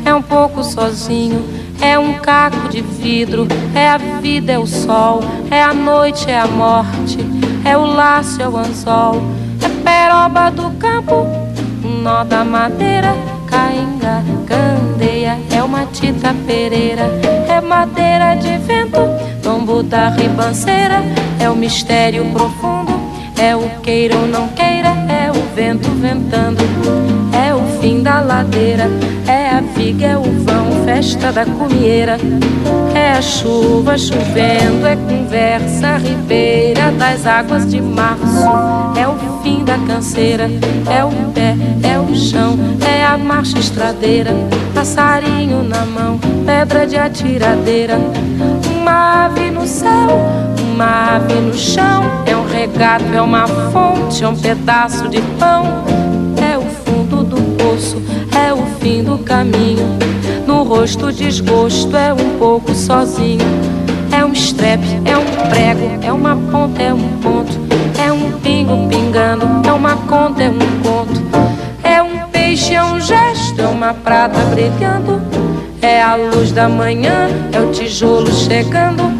[0.03, 1.41] é um pouco sozinho.
[1.83, 5.19] É um caco de vidro, é a vida, é o sol,
[5.51, 7.17] é a noite, é a morte,
[7.65, 9.21] é o laço, é o anzol,
[9.61, 11.27] é peroba do campo,
[11.83, 13.13] um nó da madeira,
[13.47, 17.03] cainga, candeia, é uma tita pereira,
[17.49, 19.01] é madeira de vento,
[19.43, 21.03] tombo da ribanceira,
[21.37, 22.93] é o mistério profundo,
[23.37, 24.95] é o queira ou não queira,
[25.55, 26.63] vento ventando,
[27.31, 28.89] é o fim da ladeira,
[29.27, 32.17] é a viga, é o vão, festa da comieira.
[32.95, 38.43] É a chuva chovendo, é conversa ribeira das águas de março.
[38.97, 40.49] É o fim da canseira,
[40.89, 44.31] é o pé, é o chão, é a marcha estradeira.
[44.73, 47.97] Passarinho na mão, pedra de atiradeira.
[48.75, 50.19] Uma ave no céu,
[50.73, 52.03] uma ave no chão.
[52.25, 55.83] É um regato, é uma fonte, é um pedaço de pão.
[56.41, 58.01] É o fundo do poço,
[58.35, 59.87] é o fim do caminho.
[60.47, 63.45] No rosto desgosto, é um pouco sozinho.
[64.11, 67.53] É um estrepe, é um prego, é uma ponta, é um ponto.
[68.03, 71.21] É um pingo pingando, é uma conta, é um conto.
[71.83, 75.21] É um peixe, é um gesto, é uma prata brilhando.
[75.81, 79.12] É a luz da manhã, é o tijolo chegando.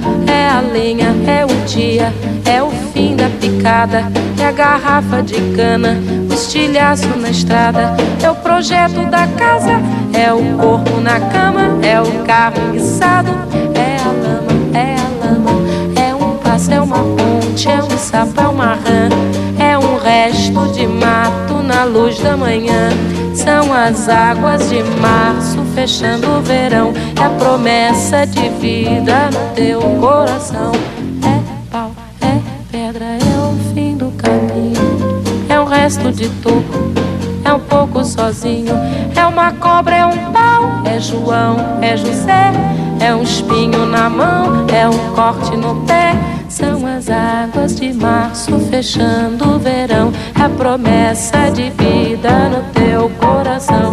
[0.54, 2.14] A lenha, é o dia,
[2.46, 4.04] é o fim da picada.
[4.40, 5.98] É a garrafa de cana,
[6.30, 7.96] o estilhaço na estrada.
[8.22, 9.82] É o projeto da casa,
[10.14, 11.80] é o corpo na cama.
[11.82, 13.32] É o carro enguiçado,
[13.74, 15.52] é a lama, é a lama.
[16.00, 19.10] É um passo, é uma ponte, é um sapo, é uma rã.
[19.58, 21.23] É um resto de na
[21.94, 22.90] luz da manhã.
[23.36, 26.92] São as águas de março fechando o verão.
[27.20, 30.72] É a promessa de vida no teu coração.
[31.24, 32.40] É pau, é
[32.72, 35.24] pedra, é o fim do caminho.
[35.48, 36.92] É um resto de toco,
[37.46, 38.74] é um pouco sozinho.
[39.16, 42.52] É uma cobra, é um pau, é João, é José.
[43.00, 46.14] É um espinho na mão, é um corte no pé.
[47.04, 50.14] As águas de março fechando o verão.
[50.40, 53.92] É a promessa de vida no teu coração.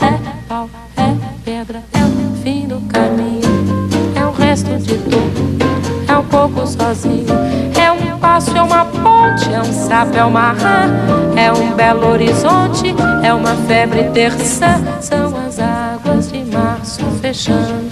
[0.00, 1.12] É pau, é
[1.44, 3.88] pedra, é o fim do caminho.
[4.14, 5.58] É um resto de tudo,
[6.06, 7.26] é um pouco sozinho.
[7.76, 10.88] É um passo, é uma ponte, é um sapo, é uma rã.
[11.34, 12.94] É um belo horizonte,
[13.24, 14.80] é uma febre terça.
[15.00, 17.91] São as águas de março fechando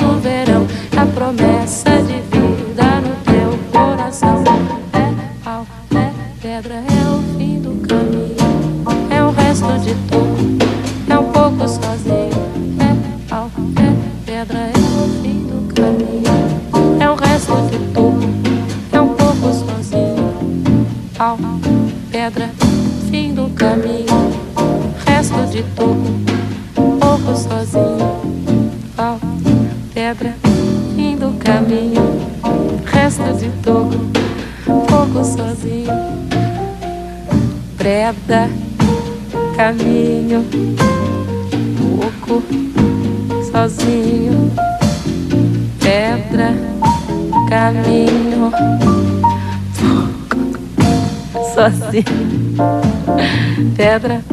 [53.76, 54.24] Pedra,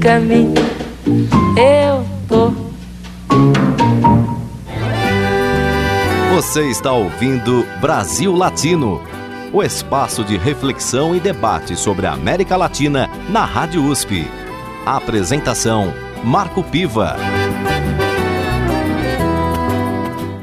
[0.00, 0.54] caminho,
[1.56, 2.52] eu tô.
[6.34, 9.00] Você está ouvindo Brasil Latino,
[9.52, 14.26] o espaço de reflexão e debate sobre a América Latina na Rádio USP.
[14.86, 15.92] A apresentação:
[16.24, 17.16] Marco Piva.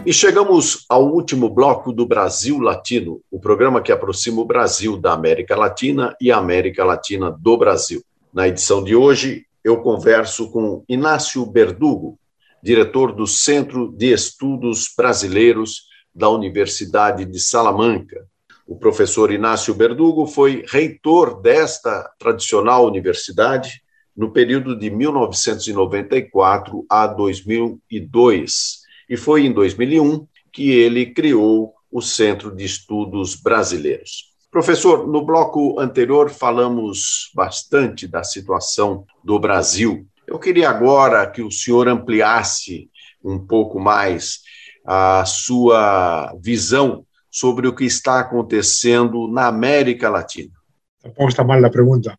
[0.06, 5.14] E chegamos ao último bloco do Brasil Latino, o programa que aproxima o Brasil da
[5.14, 8.04] América Latina e a América Latina do Brasil.
[8.34, 12.18] Na edição de hoje, eu converso com Inácio Berdugo,
[12.64, 15.84] diretor do Centro de Estudos Brasileiros
[16.16, 18.26] da Universidade de Salamanca.
[18.66, 23.84] O professor Inácio Berdugo foi reitor desta tradicional universidade
[24.16, 32.52] no período de 1994 a 2002 e foi em 2001 que ele criou o Centro
[32.56, 34.32] de Estudos Brasileiros.
[34.52, 40.08] Professor, no bloco anterior falamos bastante da situação do Brasil.
[40.28, 42.92] Eu queria agora que o senhor ampliasse
[43.24, 44.42] um pouco mais
[44.86, 50.54] a sua visão sobre o que está acontecendo na América Latina.
[51.02, 52.16] Tampoco está mal la pregunta.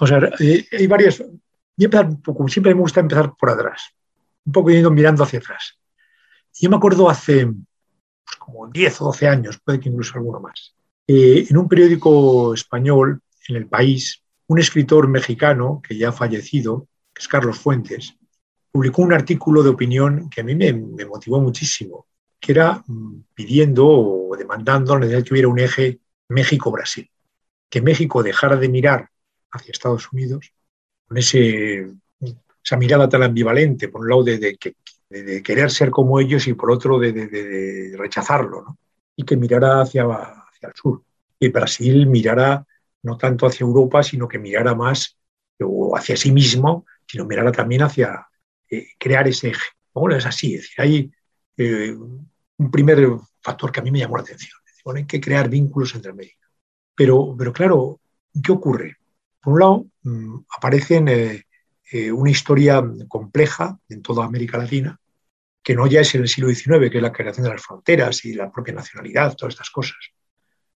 [0.00, 1.18] O sea, eh, hay varias.
[1.18, 1.28] Voy
[1.82, 3.80] a empezar un poco, siempre me gusta empezar por atrás,
[4.44, 5.78] un poco yendo mirando hacia atrás.
[6.60, 7.48] Yo me acuerdo hace
[8.38, 10.74] como 10 o 12 años, puede que incluso alguno más,
[11.06, 16.86] eh, en un periódico español, en El País, un escritor mexicano que ya ha fallecido,
[17.14, 18.16] que es Carlos Fuentes,
[18.70, 20.72] publicó un artículo de opinión que a mí me,
[21.06, 22.06] motivó muchísimo,
[22.38, 27.10] que era mm, pidiendo o demandando la necesidad de que hubiera un eje México-Brasil,
[27.70, 29.08] que México dejara de mirar
[29.50, 30.52] hacia Estados Unidos
[31.06, 31.90] con ese,
[32.62, 34.74] esa mirada tan ambivalente, por un lado de que
[35.10, 38.78] de, querer ser como ellos y por otro de, rechazarlo, ¿no?
[39.16, 41.02] y que mirara hacia, hacia el sur.
[41.38, 42.64] Y Brasil mirara
[43.02, 45.18] no tanto hacia Europa, sino que mirara más
[45.94, 48.28] hacia sí mismo, sino mirara también hacia
[48.70, 49.66] eh, crear ese eje.
[50.16, 51.12] Es así, es decir, hay
[51.56, 53.04] eh, un primer
[53.40, 54.52] factor que a mí me llamó la atención.
[54.94, 56.48] Hay que crear vínculos entre América.
[56.94, 58.00] Pero, pero claro,
[58.42, 58.96] ¿qué ocurre?
[59.42, 61.44] Por un lado, mm, aparecen eh,
[61.90, 64.98] eh, una historia compleja en toda América Latina,
[65.62, 68.24] que no ya es en el siglo XIX, que es la creación de las fronteras
[68.24, 69.96] y la propia nacionalidad, todas estas cosas,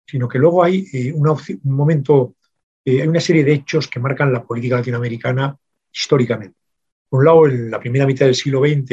[0.07, 2.37] sino que luego hay eh, un momento,
[2.85, 5.57] hay una serie de hechos que marcan la política latinoamericana
[5.93, 6.57] históricamente.
[7.09, 8.93] Por un lado, en la primera mitad del siglo XX,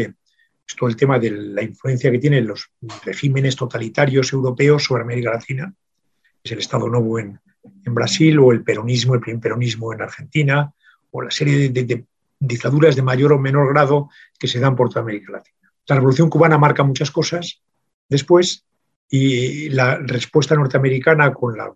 [0.67, 2.71] es todo el tema de la influencia que tienen los
[3.03, 5.73] regímenes totalitarios europeos sobre América Latina,
[6.43, 7.39] es el Estado Novo en,
[7.85, 10.73] en Brasil o el peronismo, el primer peronismo en Argentina,
[11.15, 12.05] o la serie de,
[12.39, 15.71] dictaduras de mayor o menor grado que se dan por toda América Latina.
[15.87, 17.61] La Revolución cubana marca muchas cosas
[18.09, 18.65] después
[19.09, 21.73] y la respuesta norteamericana con la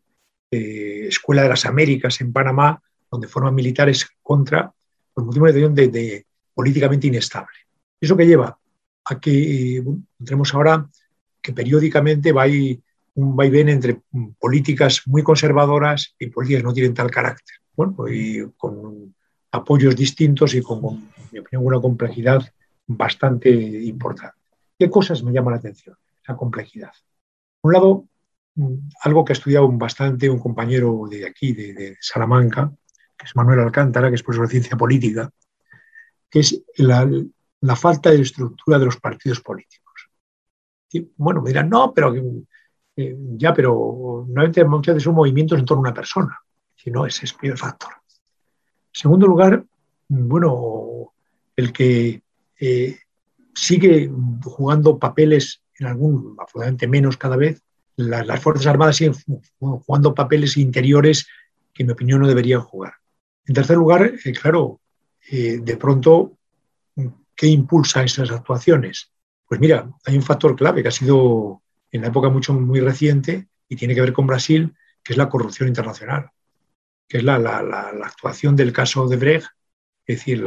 [0.52, 4.72] eh, Escuela de las Américas en Panamá, donde forman militares contra,
[5.14, 7.58] pues motivo de, de, políticamente inestable.
[8.02, 8.58] ¿Eso que lleva?
[9.06, 9.82] A que
[10.20, 10.88] entremos ahora
[11.42, 12.82] que periódicamente va y
[13.16, 14.02] un vaivén entre
[14.38, 17.56] políticas muy conservadoras y políticas que no tienen tal carácter.
[17.76, 19.14] Bueno, y con
[19.52, 22.42] apoyos distintos y con, en mi opinión, una complejidad
[22.88, 24.36] bastante importante.
[24.78, 25.96] ¿Qué cosas me llaman la atención?
[26.24, 26.92] Esa complejidad.
[27.62, 28.06] Por un lado,
[29.04, 32.72] algo que ha estudiado bastante un compañero de aquí, de, Salamanca,
[33.18, 35.30] que es Manuel Alcántara, que es profesor de ciencia política,
[36.30, 37.10] que es la,
[37.62, 40.10] la falta de estructura de los partidos políticos.
[41.18, 42.14] Bueno, me dirán, no, pero
[42.96, 46.40] eh, ya, pero normalmente muchas veces son movimientos en torno a una persona.
[46.76, 47.99] Si no, ese es el primer factor.
[48.94, 49.64] En segundo lugar,
[50.08, 51.14] bueno,
[51.56, 52.22] el que
[52.60, 52.98] eh,
[53.54, 54.12] sigue
[54.44, 57.62] jugando papeles en algún, absolutamente menos cada vez,
[57.96, 59.14] las, Fuerzas Armadas siguen
[59.60, 61.28] jugando papeles interiores
[61.74, 62.94] que en mi opinión no deberían jugar.
[63.46, 64.80] En tercer lugar, eh, claro,
[65.30, 66.38] de pronto,
[67.36, 69.12] ¿qué impulsa esas actuaciones?
[69.48, 71.62] Pues mira, hay un factor clave que ha sido
[71.92, 75.30] en la época mucho, muy reciente y tiene que ver con Brasil, que es la
[75.30, 76.32] corrupción internacional,
[77.10, 77.36] que es la,
[78.04, 79.48] actuación del caso de Brecht,
[80.06, 80.46] es decir,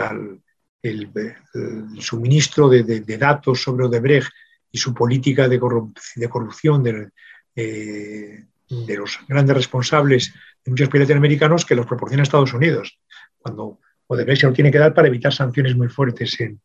[0.81, 4.31] el, suministro de, datos sobre Odebrecht
[4.71, 7.11] y su política de, corrupción
[7.57, 10.33] eh, de, los grandes responsables
[10.65, 12.97] de muchos países latinoamericanos que los proporciona Estados Unidos,
[13.39, 16.61] cuando Odebrecht se lo tiene que dar para evitar sanciones muy fuertes en,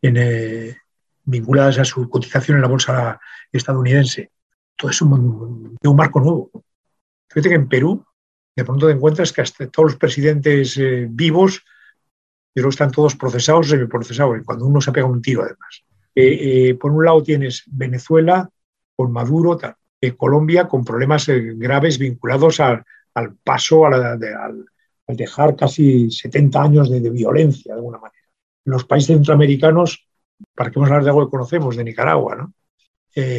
[0.00, 0.76] eh,
[1.24, 3.20] vinculadas a su cotización en la bolsa
[3.52, 4.30] estadounidense.
[4.76, 6.50] Todo es un, un marco nuevo.
[7.28, 8.04] Fíjate que en Perú
[8.60, 11.64] de pronto te encuentras que hasta todos los presidentes eh, vivos,
[12.52, 15.82] pero están todos procesados semiprocesados, y cuando uno se pega un tiro además.
[16.14, 18.50] Eh, eh, por un lado tienes Venezuela
[18.94, 19.58] con Maduro,
[20.18, 22.84] Colombia con problemas graves vinculados al,
[23.42, 24.18] paso, al,
[25.08, 28.24] dejar casi 70 años de, violencia de alguna manera.
[28.64, 30.06] Los países centroamericanos
[30.54, 32.50] para que vamos a hablar de algo que conocemos, de Nicaragua,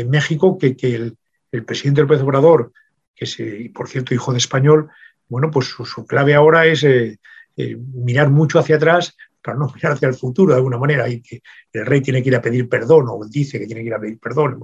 [0.07, 0.75] México, que,
[1.51, 2.71] el, presidente López Obrador,
[3.15, 3.37] que es,
[3.73, 4.89] por cierto, hijo de español,
[5.31, 7.17] bueno, pues su, clave ahora es eh,
[7.55, 11.41] mirar mucho hacia atrás para no mirar hacia el futuro de alguna manera, y que
[11.71, 13.99] el rey tiene que ir a pedir perdón, o dice que tiene que ir a
[13.99, 14.59] pedir perdón.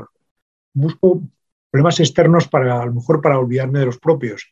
[0.74, 1.24] Busco
[1.72, 4.52] problemas externos para, a lo mejor, para olvidarme de los propios,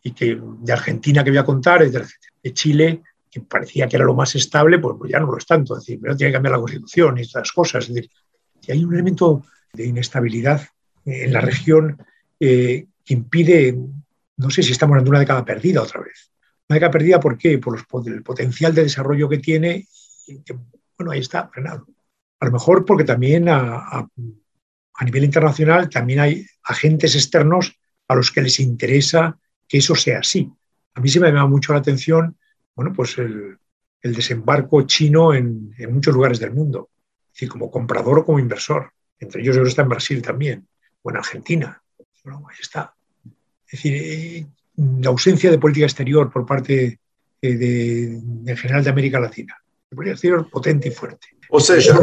[0.00, 4.14] y que de Argentina que voy a contar, de Chile, que parecía que era lo
[4.14, 5.76] más estable, pues, ya no lo es tanto.
[5.76, 7.88] Es decir, tiene que cambiar la constitución y estas cosas.
[7.88, 8.10] Es decir,
[8.68, 10.62] hay un elemento de inestabilidad
[11.04, 11.98] en la región
[12.38, 13.76] eh, que impide,
[14.36, 16.30] no sé si estamos en una década perdida otra vez.
[16.68, 17.58] Una década perdida, ¿por qué?
[17.58, 19.86] Por el potencial de desarrollo que tiene,
[20.98, 21.86] bueno, ahí está, frenado.
[22.40, 24.06] A lo mejor porque también a,
[25.04, 27.78] nivel internacional también hay agentes externos
[28.08, 30.50] a los que les interesa que eso sea así.
[30.94, 32.36] A mí se me llama mucho la atención
[32.76, 33.58] bueno, pues el,
[34.02, 36.90] desembarco chino en, muchos lugares del mundo,
[37.40, 38.92] y como comprador o como inversor.
[39.18, 40.68] Entre ellos, está en Brasil también,
[41.02, 41.82] o en Argentina.
[42.22, 42.94] Bueno, ahí está.
[43.66, 44.46] Es decir, eh,
[44.76, 47.00] la ausencia de política exterior por parte
[47.42, 48.04] eh, de,
[48.46, 49.56] en general de América Latina.
[49.94, 51.28] política exterior potente y fuerte.
[51.48, 51.94] Ou seja,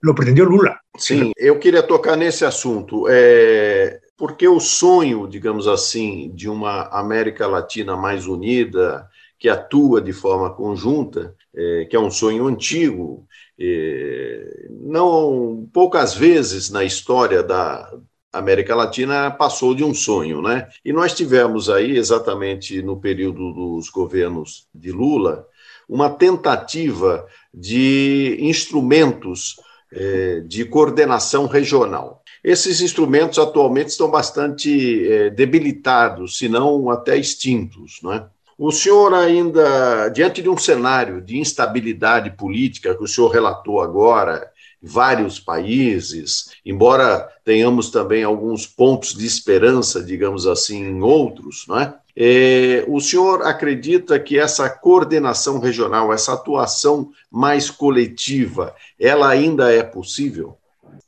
[0.00, 0.80] lo pretendió Lula.
[0.96, 3.06] Sim, eu queria tocar nesse assunto.
[3.08, 9.08] É, porque o sonho, digamos assim, de uma América Latina mais unida,
[9.38, 13.26] que atua de forma conjunta, é, que é um sonho antigo.
[13.58, 17.90] É, não poucas vezes na história da
[18.32, 20.68] América Latina passou de um sonho, né?
[20.84, 25.46] E nós tivemos aí exatamente no período dos governos de Lula
[25.88, 29.56] uma tentativa de instrumentos
[29.92, 32.22] é, de coordenação regional.
[32.44, 38.24] Esses instrumentos atualmente estão bastante é, debilitados, se não até extintos, não é?
[38.56, 44.50] O senhor ainda, diante de um cenário de instabilidade política que o senhor relatou agora,
[44.82, 51.94] vários países, embora tenhamos também alguns pontos de esperança, digamos assim, em outros, não é?
[52.16, 52.84] é?
[52.88, 60.56] o senhor acredita que essa coordenação regional, essa atuação mais coletiva, ela ainda é possível?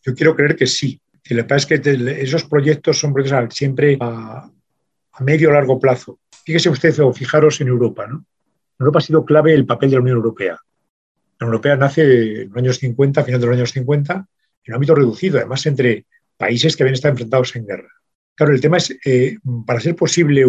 [0.05, 0.99] Eu quero crer que sim.
[1.31, 4.51] Lo que pasa es que esos proyectos son proyectos siempre a,
[5.12, 6.18] a medio largo plazo.
[6.45, 8.25] Fíjese usted o fijaros en Europa, ¿no?
[8.79, 10.59] Europa ha sido clave el papel de la Unión Europea.
[11.43, 14.95] La Europea nace en los años 50, final de los años 50, en un ámbito
[14.95, 17.88] reducido, además entre países que habían estado enfrentados en guerra.
[18.34, 20.47] Claro, el tema es, eh, para ser posible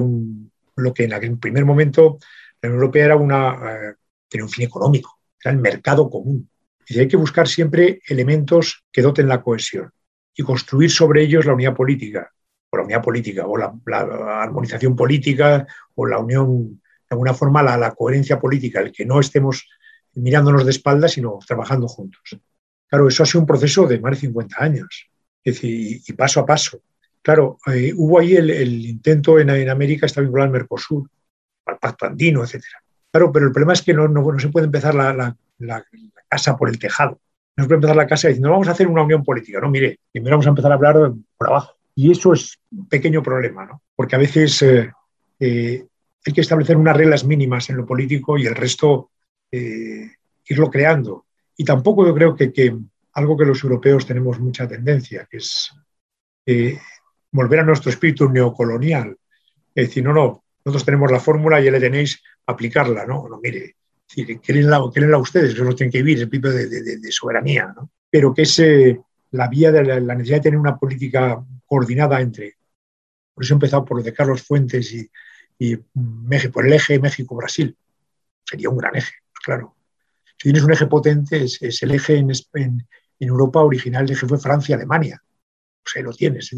[0.76, 2.20] lo que en aquel primer momento
[2.62, 3.94] la Unión Europea era una, eh,
[4.30, 6.48] tenía un fin económico, era el mercado común.
[6.88, 9.90] Y hay que buscar siempre elementos que doten la cohesión
[10.36, 12.32] y construir sobre ellos la unidad política,
[12.70, 13.74] o la unidad política, o la,
[14.42, 15.66] armonización política,
[15.96, 19.68] o la unión, de alguna forma, la coherencia política, el que no estemos
[20.16, 22.38] mirándonos de espaldas, sino trabajando juntos.
[22.88, 25.10] Claro, eso ha sido un proceso de más de 50 años,
[25.44, 26.82] y paso a paso.
[27.24, 31.10] Claro, eh, hubo ahí el, intento en, América, está vinculado al Mercosur,
[31.66, 32.62] al Pacto Andino, etc.
[33.10, 35.36] Claro, pero el problema es que no, se puede empezar la,
[36.28, 37.22] casa por el tejado.
[37.56, 39.62] No se puede empezar la casa diciendo, vamos a hacer una unión política.
[39.62, 41.78] No, mire, primero vamos a empezar a hablar por abajo.
[41.96, 43.82] Y eso es un pequeño problema, ¿no?
[43.96, 44.92] Porque a veces eh,
[45.40, 45.86] eh,
[46.26, 49.12] hay que establecer unas reglas mínimas en lo político y el resto
[49.56, 50.12] eh,
[50.48, 51.28] irlo creando.
[51.56, 52.76] Y tampoco yo creo que,
[53.14, 55.72] algo que los europeos tenemos mucha tendencia, que es
[56.48, 56.80] eh,
[57.32, 59.16] volver a nuestro espíritu neocolonial.
[59.76, 63.30] Es decir, no, no, nosotros tenemos la fórmula y ya le tenéis aplicarla, ¿no?
[63.30, 63.76] No, mire,
[64.42, 67.92] querenla, ustedes, que no tienen que vivir, el principio de, soberanía, ¿no?
[68.10, 68.60] Pero que es
[69.32, 72.56] la vía de la, la, necesidad de tener una política coordinada entre.
[73.36, 75.08] Por eso he empezado por lo de Carlos Fuentes y,
[75.60, 77.78] y México, por el eje México-Brasil.
[78.44, 79.14] Sería un gran eje
[79.44, 79.76] claro.
[80.38, 82.88] Si tienes un eje potente, es, el eje en,
[83.20, 85.22] Europa original, el eje fue Francia-Alemania.
[85.24, 86.52] O sea, lo tienes.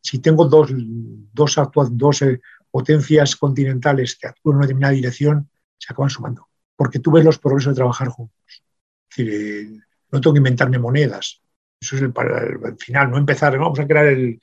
[0.00, 1.56] si tengo dos, dos,
[1.90, 2.40] dos eh,
[2.70, 6.48] potencias continentales que actúan en una determinada dirección, se acaban sumando.
[6.76, 8.36] Porque tú ves los progresos de trabajar juntos.
[8.46, 11.42] Es decir, eh, no tengo que inventarme monedas.
[11.80, 14.40] Eso es el, para el, final, no empezar, vamos a crear el,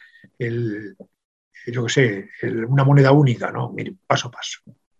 [1.65, 2.29] yo sé,
[2.67, 3.71] una moneda única, ¿no?
[3.71, 4.59] Mire, paso a paso.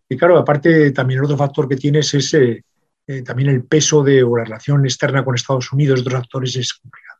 [0.09, 2.63] Y claro, aparte también el otro factor que tienes es eh,
[3.07, 6.73] eh, también el peso de o la relación externa con Estados Unidos, otros actores, es
[6.73, 7.19] complicada.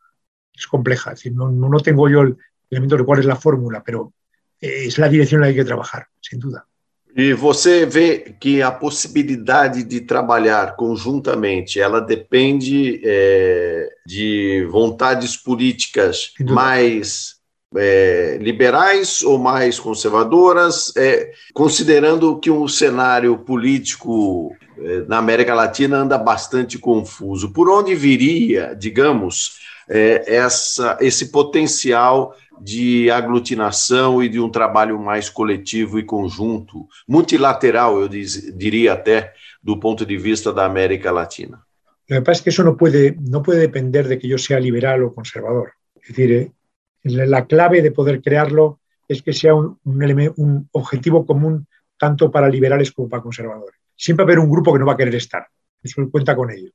[0.54, 1.12] Es compleja.
[1.12, 2.36] Es decir, no, no tengo yo el
[2.70, 4.14] elemento de cuál es la fórmula, pero
[4.60, 6.66] eh, es la dirección en la que hay que trabajar, sin duda.
[7.16, 16.34] E você vê que a possibilidade de trabalhar conjuntamente, ela depende é, de vontades políticas
[16.40, 17.39] mais
[17.76, 25.98] é, liberais ou mais conservadoras, é, considerando que o cenário político é, na América Latina
[25.98, 27.54] anda bastante confuso.
[27.54, 35.30] Por onde viria, digamos, é, essa, esse potencial de aglutinação e de um trabalho mais
[35.30, 41.62] coletivo e conjunto, multilateral, eu diz, diria até, do ponto de vista da América Latina?
[42.10, 44.60] Lo que pasa es que eso no puede, no puede depender de que yo sea
[44.60, 45.74] liberal o conservador.
[46.02, 46.52] Es decir, eh,
[47.04, 52.92] La clave de poder crearlo es que sea un, un, objetivo común tanto para liberales
[52.92, 53.80] como para conservadores.
[53.96, 55.48] Siempre va a haber un grupo que no va a querer estar.
[55.82, 56.72] Eso cuenta con ello.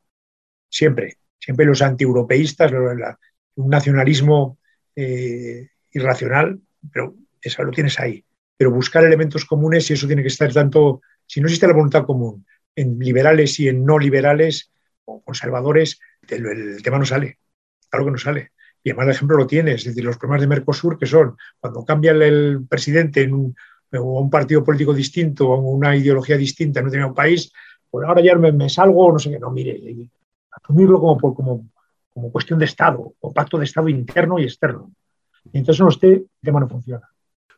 [0.68, 1.18] Siempre.
[1.38, 4.58] Siempre los antieuropeístas, un nacionalismo
[4.96, 6.60] eh, irracional,
[6.92, 8.24] pero eso lo tienes ahí.
[8.56, 12.04] Pero buscar elementos comunes y eso tiene que estar tanto, si no existe la voluntad
[12.04, 14.72] común, en liberales y en no liberales
[15.04, 17.38] o conservadores, el, el tema no sale.
[17.90, 18.52] Claro que no sale.
[18.84, 21.84] Y además el ejemplo lo tienes, es decir, los problemas de Mercosur que son cuando
[21.84, 23.56] cambia el presidente en un,
[23.98, 27.50] o un partido político distinto o una ideología distinta en un país,
[27.90, 29.80] pues ahora ya me, me salgo, no sé qué, no, mire,
[30.50, 31.66] asumirlo como, como,
[32.12, 34.92] como cuestión de Estado, o pacto de Estado interno y externo.
[35.52, 37.08] Entonces no esté, el tema no funciona.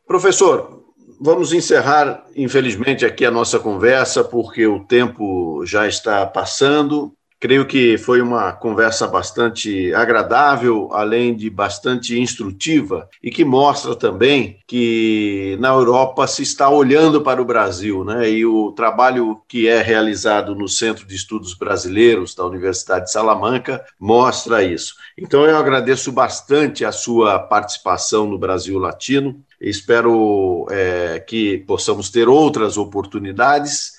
[0.06, 0.84] Professor,
[1.18, 7.15] vamos encerrar, infelizmente, aqui a nossa conversa, porque o tempo já está passando.
[7.39, 14.59] Creio que foi uma conversa bastante agradável, além de bastante instrutiva, e que mostra também
[14.66, 18.30] que na Europa se está olhando para o Brasil, né?
[18.30, 23.84] E o trabalho que é realizado no Centro de Estudos Brasileiros da Universidade de Salamanca
[24.01, 24.95] mostra isso.
[25.18, 29.39] Então eu agradeço bastante a sua participação no Brasil Latino.
[29.61, 33.95] Espero é, que possamos ter outras oportunidades.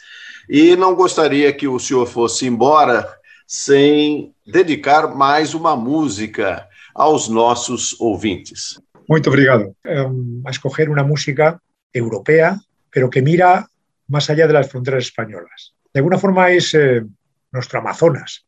[0.49, 3.17] E não gostaria que o senhor fosse embora
[3.47, 8.79] sem dedicar mais uma música aos nossos ouvintes.
[9.07, 9.73] Muito obrigado.
[9.85, 11.61] Um, a escoger uma música
[11.93, 12.59] europea,
[12.91, 13.65] pero que mira
[14.09, 15.73] más allá de las fronteras españolas.
[15.93, 17.05] De alguna forma es eh,
[17.51, 18.45] nuestro Amazonas,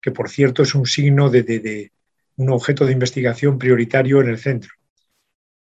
[0.00, 1.92] que por cierto es un signo de,
[2.36, 4.72] un objeto de investigación prioritario en el centro.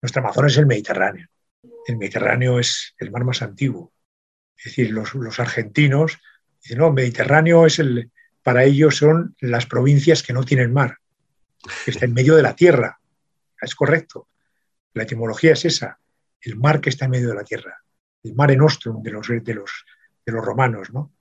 [0.01, 1.28] Nuestro Amazonas es el Mediterráneo.
[1.88, 3.91] El Mediterráneo es el mar más antiguo.
[4.58, 6.20] Es decir, los, argentinos
[6.62, 8.12] dicen, no, Mediterráneo es el,
[8.46, 11.00] para ellos son las provincias que no tienen mar,
[11.84, 13.00] que está en medio de la tierra.
[13.60, 14.28] Es correcto.
[14.93, 15.98] La etimología es esa,
[16.41, 17.82] el mar que está en medio de la tierra,
[18.24, 19.72] el mare nostrum de los, de los,
[20.24, 20.93] de los romanos.
[20.93, 21.12] ¿no?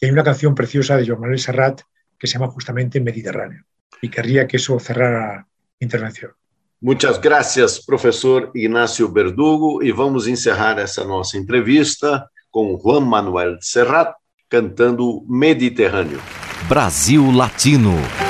[0.00, 1.82] Y hay una canción preciosa de Joan Manuel Serrat
[2.18, 3.64] que se llama justamente Mediterráneo.
[4.02, 5.46] Y querría que eso cerrara
[5.78, 6.32] mi intervención.
[6.80, 9.80] Muchas gracias, professor Ignacio Verdugo.
[9.80, 14.16] E vamos encerrar essa nossa entrevista com Juan Manuel Serrat
[14.50, 16.43] cantando Mediterrâneo.
[16.66, 18.23] Brasil Latino.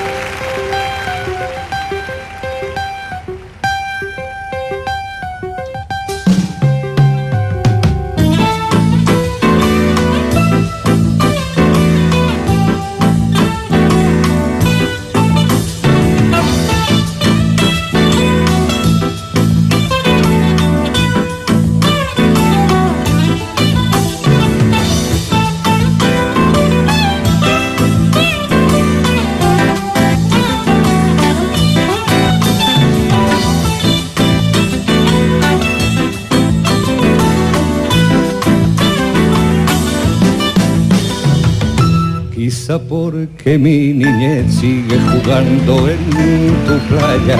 [42.88, 47.38] Porque mi niñez sigue jugando en tu playa.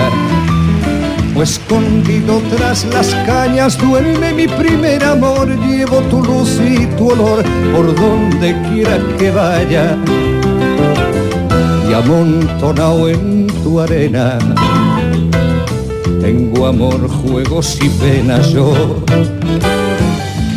[1.35, 7.43] O escondido tras las cañas duerme mi primer amor, llevo tu luz y tu olor
[7.73, 9.97] por donde quiera que vaya.
[11.89, 14.37] Y amontonado en tu arena,
[16.21, 18.73] tengo amor, juegos y penas yo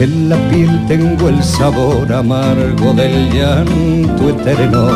[0.01, 4.91] en la piel tengo el sabor amargo del llanto eterno.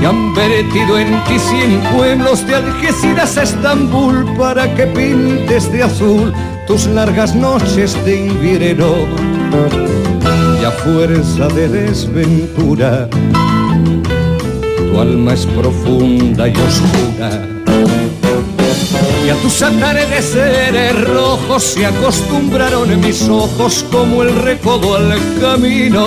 [0.00, 5.82] Y han vertido en ti cien pueblos de Algeciras a Estambul para que pintes de
[5.82, 6.32] azul
[6.66, 8.94] tus largas noches de invierno.
[10.60, 13.08] Y a fuerza de desventura,
[14.76, 17.55] tu alma es profunda y oscura
[19.26, 26.06] y a tus seres rojos se acostumbraron mis ojos como el recodo al camino.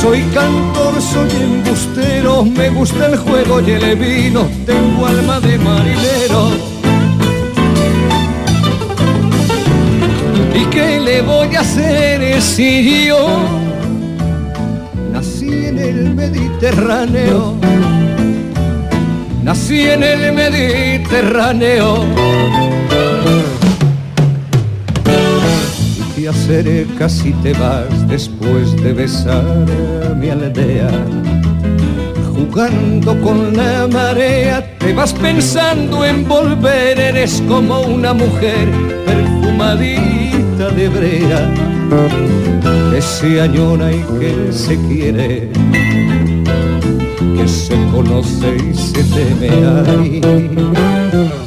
[0.00, 6.50] Soy cantor, soy embustero, me gusta el juego y el vino, tengo alma de marinero.
[10.52, 13.28] ¿Y qué le voy a hacer si yo
[15.12, 17.54] nací en el Mediterráneo?
[19.46, 22.04] Nací en el Mediterráneo.
[26.16, 29.66] Y te acercas y te vas después de besar
[30.16, 30.90] mi aldea.
[32.34, 38.66] Jugando con la marea, te vas pensando en volver, eres como una mujer
[39.06, 41.54] perfumadita de brea,
[42.90, 45.50] que se añora y que se quiere
[47.48, 50.20] se conoce y se teme ahí.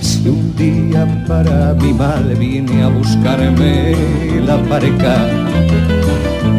[0.01, 3.95] Si un día para mi mal viene a buscarme
[4.45, 5.15] la pareja,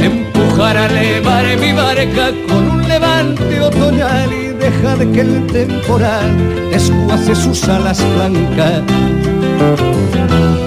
[0.01, 6.37] empujar a elevar mi barca con un levante otoñal y dejar que el temporal
[6.71, 8.83] desguace sus alas blancas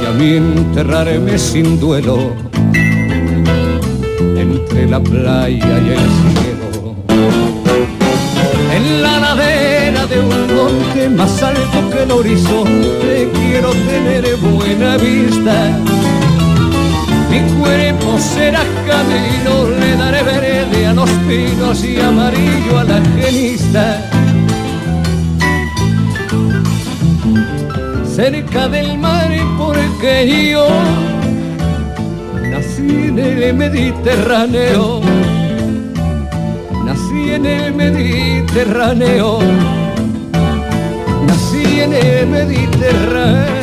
[0.02, 2.34] y a mí enterrarme sin duelo
[4.36, 6.53] entre la playa y el cielo
[8.94, 15.56] en la ladera de un monte más alto que el horizonte quiero tener buena vista.
[17.30, 23.04] Mi cuerpo será camino, le daré verde a los pinos y amarillo a la.
[28.16, 30.68] Cerca del mar porque yo
[32.52, 35.02] nací en el Mediterráneo
[37.34, 39.40] en el Mediterráneo,
[41.26, 43.63] nací en el Mediterráneo.